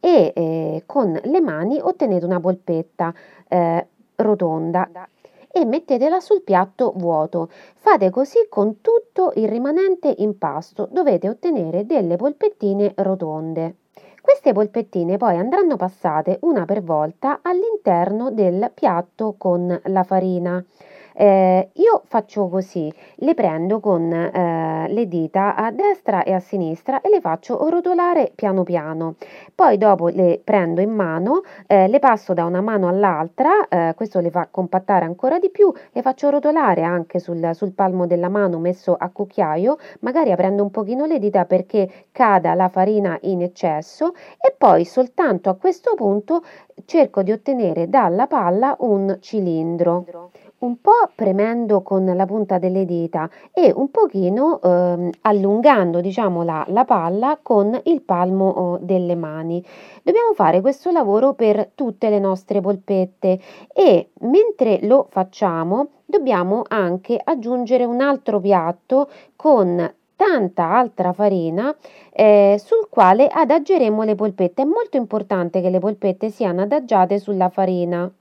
e 0.00 0.32
eh, 0.34 0.82
con 0.86 1.20
le 1.22 1.40
mani 1.42 1.78
ottenete 1.78 2.24
una 2.24 2.40
polpetta 2.40 3.12
eh, 3.48 3.86
rotonda 4.14 4.88
e 5.52 5.64
mettetela 5.64 6.20
sul 6.20 6.42
piatto 6.42 6.92
vuoto. 6.96 7.50
Fate 7.74 8.10
così 8.10 8.46
con 8.48 8.80
tutto 8.80 9.32
il 9.34 9.48
rimanente 9.48 10.14
impasto. 10.18 10.88
Dovete 10.90 11.28
ottenere 11.28 11.86
delle 11.86 12.16
polpettine 12.16 12.92
rotonde. 12.96 13.76
Queste 14.22 14.52
polpettine 14.52 15.16
poi 15.16 15.36
andranno 15.36 15.76
passate 15.76 16.38
una 16.42 16.64
per 16.66 16.82
volta 16.82 17.40
all'interno 17.42 18.30
del 18.30 18.70
piatto 18.74 19.34
con 19.38 19.80
la 19.84 20.02
farina. 20.04 20.62
Eh, 21.14 21.70
io 21.74 22.02
faccio 22.06 22.48
così, 22.48 22.92
le 23.16 23.34
prendo 23.34 23.80
con 23.80 24.12
eh, 24.12 24.86
le 24.88 25.08
dita 25.08 25.54
a 25.54 25.70
destra 25.70 26.22
e 26.22 26.32
a 26.32 26.40
sinistra 26.40 27.00
e 27.00 27.08
le 27.08 27.20
faccio 27.20 27.68
rotolare 27.68 28.32
piano 28.34 28.62
piano. 28.62 29.14
Poi 29.54 29.76
dopo 29.78 30.08
le 30.08 30.40
prendo 30.42 30.80
in 30.80 30.90
mano, 30.90 31.42
eh, 31.66 31.88
le 31.88 31.98
passo 31.98 32.34
da 32.34 32.44
una 32.44 32.60
mano 32.60 32.88
all'altra, 32.88 33.68
eh, 33.68 33.94
questo 33.94 34.20
le 34.20 34.30
fa 34.30 34.48
compattare 34.50 35.04
ancora 35.04 35.38
di 35.38 35.50
più, 35.50 35.72
le 35.92 36.02
faccio 36.02 36.30
rotolare 36.30 36.82
anche 36.82 37.18
sul, 37.18 37.50
sul 37.54 37.72
palmo 37.72 38.06
della 38.06 38.28
mano 38.28 38.58
messo 38.58 38.94
a 38.98 39.10
cucchiaio, 39.10 39.78
magari 40.00 40.32
aprendo 40.32 40.62
un 40.62 40.70
pochino 40.70 41.06
le 41.06 41.18
dita 41.18 41.44
perché 41.44 42.06
cada 42.12 42.54
la 42.54 42.68
farina 42.68 43.18
in 43.22 43.42
eccesso 43.42 44.12
e 44.40 44.54
poi 44.56 44.84
soltanto 44.84 45.50
a 45.50 45.56
questo 45.56 45.94
punto 45.94 46.42
cerco 46.84 47.22
di 47.22 47.32
ottenere 47.32 47.88
dalla 47.88 48.26
palla 48.26 48.76
un 48.80 49.18
cilindro 49.20 50.30
un 50.60 50.80
po' 50.80 51.10
premendo 51.14 51.82
con 51.82 52.04
la 52.04 52.26
punta 52.26 52.58
delle 52.58 52.84
dita 52.84 53.28
e 53.52 53.72
un 53.74 53.90
pochino 53.90 54.60
eh, 54.60 55.10
allungando 55.22 56.00
diciamo 56.00 56.42
la, 56.42 56.64
la, 56.68 56.84
palla 56.84 57.38
con 57.42 57.78
il 57.84 58.02
palmo 58.02 58.48
oh, 58.48 58.78
delle 58.78 59.14
mani. 59.14 59.64
Dobbiamo 60.02 60.32
fare 60.34 60.60
questo 60.60 60.90
lavoro 60.90 61.34
per 61.34 61.70
tutte 61.74 62.10
le 62.10 62.18
nostre 62.18 62.60
polpette 62.60 63.40
e 63.72 64.10
mentre 64.20 64.80
lo 64.82 65.06
facciamo 65.10 65.88
dobbiamo 66.04 66.64
anche 66.66 67.18
aggiungere 67.22 67.84
un 67.84 68.00
altro 68.00 68.40
piatto 68.40 69.08
con 69.36 69.94
tanta 70.16 70.74
altra 70.74 71.14
farina 71.14 71.74
eh, 72.12 72.60
sul 72.62 72.88
quale 72.90 73.26
adageremo 73.28 74.02
le 74.02 74.14
polpette. 74.14 74.62
È 74.62 74.66
molto 74.66 74.98
importante 74.98 75.62
che 75.62 75.70
le 75.70 75.78
polpette 75.78 76.28
siano 76.28 76.60
adagiate 76.60 77.18
sulla 77.18 77.48
farina. 77.48 78.12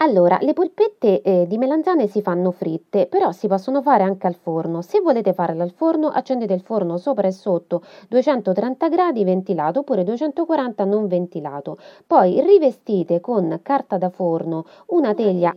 Allora, 0.00 0.36
le 0.42 0.52
polpette 0.52 1.22
eh, 1.22 1.46
di 1.46 1.56
melanzane 1.56 2.06
si 2.06 2.20
fanno 2.20 2.50
fritte, 2.50 3.06
però 3.06 3.32
si 3.32 3.46
possono 3.46 3.80
fare 3.80 4.02
anche 4.02 4.26
al 4.26 4.34
forno. 4.34 4.82
Se 4.82 5.00
volete 5.00 5.32
farle 5.32 5.62
al 5.62 5.70
forno, 5.70 6.08
accendete 6.08 6.52
il 6.52 6.60
forno 6.60 6.98
sopra 6.98 7.26
e 7.28 7.32
sotto 7.32 7.82
230 8.08 8.88
gradi 8.90 9.24
ventilato 9.24 9.80
oppure 9.80 10.04
240 10.04 10.84
non 10.84 11.06
ventilato. 11.06 11.78
Poi 12.06 12.40
rivestite 12.42 13.20
con 13.20 13.58
carta 13.62 13.96
da 13.96 14.10
forno 14.10 14.66
una 14.88 15.14
teglia 15.14 15.54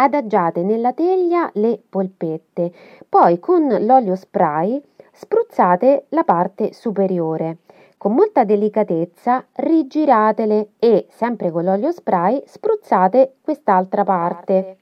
adagiate 0.00 0.62
nella 0.62 0.92
teglia 0.92 1.48
le 1.54 1.80
polpette. 1.88 2.72
Poi 3.08 3.38
con 3.38 3.68
l'olio 3.80 4.16
spray 4.16 4.80
spruzzate 5.12 6.06
la 6.10 6.24
parte 6.24 6.72
superiore. 6.72 7.58
Con 7.98 8.14
molta 8.14 8.44
delicatezza 8.44 9.44
rigiratele 9.54 10.74
e, 10.78 11.08
sempre 11.10 11.50
con 11.50 11.64
l'olio 11.64 11.90
spray, 11.90 12.40
spruzzate 12.46 13.38
quest'altra 13.42 14.04
parte. 14.04 14.76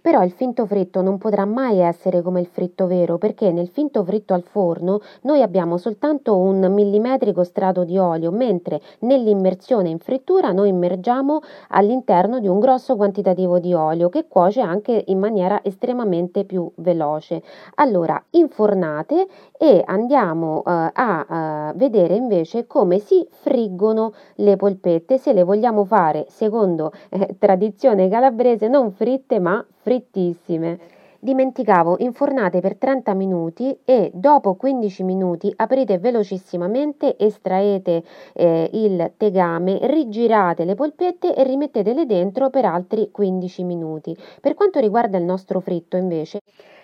Però 0.00 0.22
il 0.22 0.30
finto 0.32 0.64
fritto 0.66 1.02
non 1.02 1.18
potrà 1.18 1.44
mai 1.44 1.78
essere 1.80 2.22
come 2.22 2.40
il 2.40 2.46
fritto 2.46 2.86
vero 2.86 3.18
perché 3.18 3.50
nel 3.50 3.68
finto 3.68 4.04
fritto 4.04 4.32
al 4.34 4.42
forno 4.42 5.00
noi 5.22 5.42
abbiamo 5.42 5.76
soltanto 5.76 6.36
un 6.36 6.72
millimetrico 6.72 7.44
strato 7.44 7.84
di 7.84 7.98
olio, 7.98 8.30
mentre 8.30 8.80
nell'immersione 9.00 9.88
in 9.88 9.98
frittura 9.98 10.52
noi 10.52 10.68
immergiamo 10.68 11.40
all'interno 11.68 12.38
di 12.38 12.46
un 12.46 12.58
grosso 12.60 12.96
quantitativo 12.96 13.58
di 13.58 13.74
olio 13.74 14.08
che 14.08 14.26
cuoce 14.28 14.60
anche 14.60 15.04
in 15.08 15.18
maniera 15.18 15.60
estremamente 15.62 16.44
più 16.44 16.70
veloce. 16.76 17.42
Allora, 17.76 18.22
infornate 18.30 19.26
e 19.56 19.82
andiamo 19.84 20.58
uh, 20.58 20.62
a 20.64 21.70
uh, 21.72 21.76
vedere 21.76 22.14
invece 22.14 22.66
come 22.66 22.98
si 22.98 23.26
friggono 23.30 24.12
le 24.36 24.56
polpette 24.56 25.18
se 25.18 25.32
le 25.32 25.42
vogliamo 25.42 25.84
fare 25.84 26.26
secondo 26.28 26.92
eh, 27.08 27.36
tradizione 27.38 28.08
calabrese 28.08 28.68
non 28.68 28.92
fritte 28.92 29.38
ma 29.40 29.64
frittissime. 29.88 30.96
dimenticavo, 31.20 31.96
infornate 31.98 32.60
per 32.60 32.76
30 32.76 33.12
minuti 33.14 33.76
e 33.84 34.12
dopo 34.14 34.54
15 34.54 35.02
minuti 35.02 35.52
aprite 35.56 35.98
velocissimamente, 35.98 37.16
estraete 37.18 38.04
eh, 38.34 38.70
il 38.72 39.14
tegame, 39.16 39.80
rigirate 39.82 40.64
le 40.64 40.76
polpette 40.76 41.34
e 41.34 41.42
rimettetele 41.42 42.06
dentro 42.06 42.50
per 42.50 42.66
altri 42.66 43.08
15 43.10 43.64
minuti. 43.64 44.16
Per 44.40 44.54
quanto 44.54 44.78
riguarda 44.78 45.18
il 45.18 45.24
nostro 45.24 45.58
fritto 45.58 45.96
invece, 45.96 46.38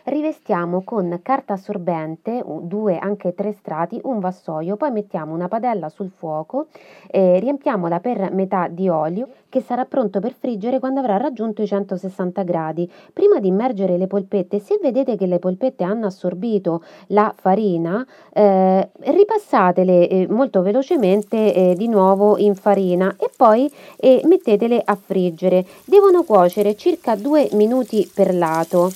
rivestiamo 0.04 0.82
con 0.82 1.20
carta 1.22 1.54
assorbente, 1.54 2.42
due 2.62 2.98
anche 2.98 3.34
tre 3.34 3.52
strati, 3.52 4.00
un 4.04 4.18
vassoio, 4.18 4.76
poi 4.76 4.90
mettiamo 4.90 5.34
una 5.34 5.48
padella 5.48 5.88
sul 5.88 6.10
fuoco, 6.10 6.66
eh, 7.10 7.38
riempiamola 7.38 8.00
per 8.00 8.32
metà 8.32 8.68
di 8.68 8.88
olio 8.88 9.28
che 9.48 9.60
sarà 9.60 9.84
pronto 9.84 10.20
per 10.20 10.32
friggere 10.32 10.80
quando 10.80 11.00
avrà 11.00 11.16
raggiunto 11.16 11.62
i 11.62 11.66
160 11.66 12.42
gradi. 12.42 12.90
Prima 13.12 13.38
di 13.38 13.48
immergere 13.48 13.96
le 13.96 14.08
polpette, 14.08 14.58
se 14.58 14.78
vedete 14.82 15.16
che 15.16 15.26
le 15.26 15.38
polpette 15.38 15.84
hanno 15.84 16.06
assorbito 16.06 16.82
la 17.08 17.32
farina, 17.36 18.04
eh, 18.32 18.90
ripassatele 18.98 20.08
eh, 20.08 20.26
molto 20.28 20.62
velocemente 20.62 21.54
eh, 21.54 21.74
di 21.76 21.86
nuovo 21.86 22.36
in 22.36 22.56
farina 22.56 23.14
e 23.16 23.30
poi 23.34 23.72
eh, 23.96 24.20
mettetele 24.24 24.82
a 24.84 24.96
friggere. 24.96 25.64
Devono 25.84 26.24
cuocere 26.24 26.74
circa 26.74 27.14
due 27.14 27.48
minuti 27.52 28.10
per 28.12 28.34
lato. 28.34 28.90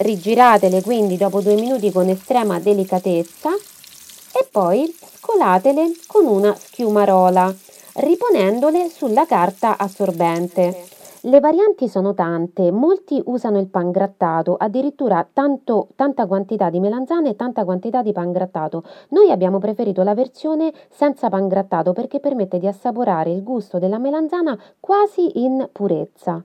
Rigiratele 0.00 0.80
quindi 0.80 1.18
dopo 1.18 1.42
due 1.42 1.56
minuti 1.56 1.92
con 1.92 2.08
estrema 2.08 2.58
delicatezza 2.58 3.50
e 3.50 4.48
poi 4.50 4.90
scolatele 5.18 5.90
con 6.06 6.24
una 6.24 6.54
schiumarola, 6.54 7.54
riponendole 7.96 8.88
sulla 8.88 9.26
carta 9.26 9.76
assorbente. 9.76 10.86
Le 11.24 11.38
varianti 11.40 11.86
sono 11.86 12.14
tante, 12.14 12.70
molti 12.70 13.22
usano 13.26 13.58
il 13.58 13.68
pan 13.68 13.90
grattato, 13.90 14.56
addirittura 14.58 15.28
tanto, 15.30 15.88
tanta 15.96 16.26
quantità 16.26 16.70
di 16.70 16.80
melanzane 16.80 17.28
e 17.28 17.36
tanta 17.36 17.64
quantità 17.64 18.00
di 18.00 18.12
pan 18.12 18.32
grattato. 18.32 18.82
Noi 19.10 19.30
abbiamo 19.30 19.58
preferito 19.58 20.02
la 20.02 20.14
versione 20.14 20.72
senza 20.88 21.28
pan 21.28 21.46
grattato 21.46 21.92
perché 21.92 22.20
permette 22.20 22.58
di 22.58 22.66
assaporare 22.66 23.32
il 23.32 23.42
gusto 23.42 23.78
della 23.78 23.98
melanzana 23.98 24.58
quasi 24.80 25.42
in 25.42 25.68
purezza. 25.70 26.42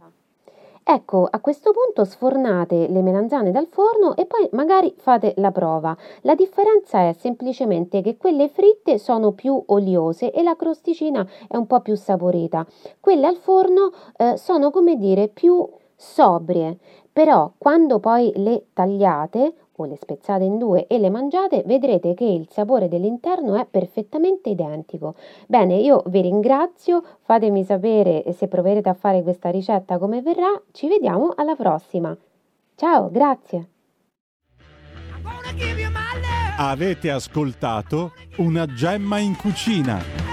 Ecco, 0.87 1.27
a 1.27 1.39
questo 1.39 1.71
punto 1.71 2.05
sfornate 2.05 2.87
le 2.87 3.01
melanzane 3.01 3.49
dal 3.49 3.65
forno 3.65 4.15
e 4.15 4.27
poi 4.27 4.47
magari 4.51 4.93
fate 4.95 5.33
la 5.37 5.49
prova. 5.49 5.97
La 6.21 6.35
differenza 6.35 6.99
è 6.99 7.13
semplicemente 7.13 8.01
che 8.01 8.17
quelle 8.17 8.49
fritte 8.49 8.99
sono 8.99 9.31
più 9.31 9.59
oliose 9.65 10.31
e 10.31 10.43
la 10.43 10.55
crosticina 10.55 11.27
è 11.47 11.57
un 11.57 11.65
po' 11.65 11.79
più 11.79 11.95
saporita. 11.95 12.67
Quelle 12.99 13.25
al 13.25 13.37
forno 13.37 13.91
eh, 14.15 14.37
sono, 14.37 14.69
come 14.69 14.95
dire, 14.95 15.27
più 15.27 15.67
sobrie, 15.95 16.77
però 17.11 17.51
quando 17.57 17.99
poi 17.99 18.31
le 18.35 18.67
tagliate 18.71 19.53
o 19.77 19.85
le 19.85 19.97
spezzate 19.97 20.43
in 20.43 20.57
due 20.57 20.87
e 20.87 20.97
le 20.99 21.09
mangiate, 21.09 21.63
vedrete 21.65 22.13
che 22.13 22.25
il 22.25 22.47
sapore 22.49 22.87
dell'interno 22.87 23.55
è 23.55 23.65
perfettamente 23.69 24.49
identico. 24.49 25.15
Bene, 25.47 25.75
io 25.75 26.03
vi 26.07 26.21
ringrazio, 26.21 27.03
fatemi 27.21 27.63
sapere 27.63 28.23
se 28.33 28.47
proverete 28.47 28.89
a 28.89 28.93
fare 28.93 29.23
questa 29.23 29.49
ricetta 29.49 29.97
come 29.97 30.21
verrà, 30.21 30.61
ci 30.71 30.87
vediamo 30.87 31.33
alla 31.35 31.55
prossima. 31.55 32.15
Ciao, 32.75 33.09
grazie. 33.09 33.69
Avete 36.57 37.11
ascoltato 37.11 38.11
una 38.37 38.65
gemma 38.65 39.19
in 39.19 39.35
cucina 39.35 40.24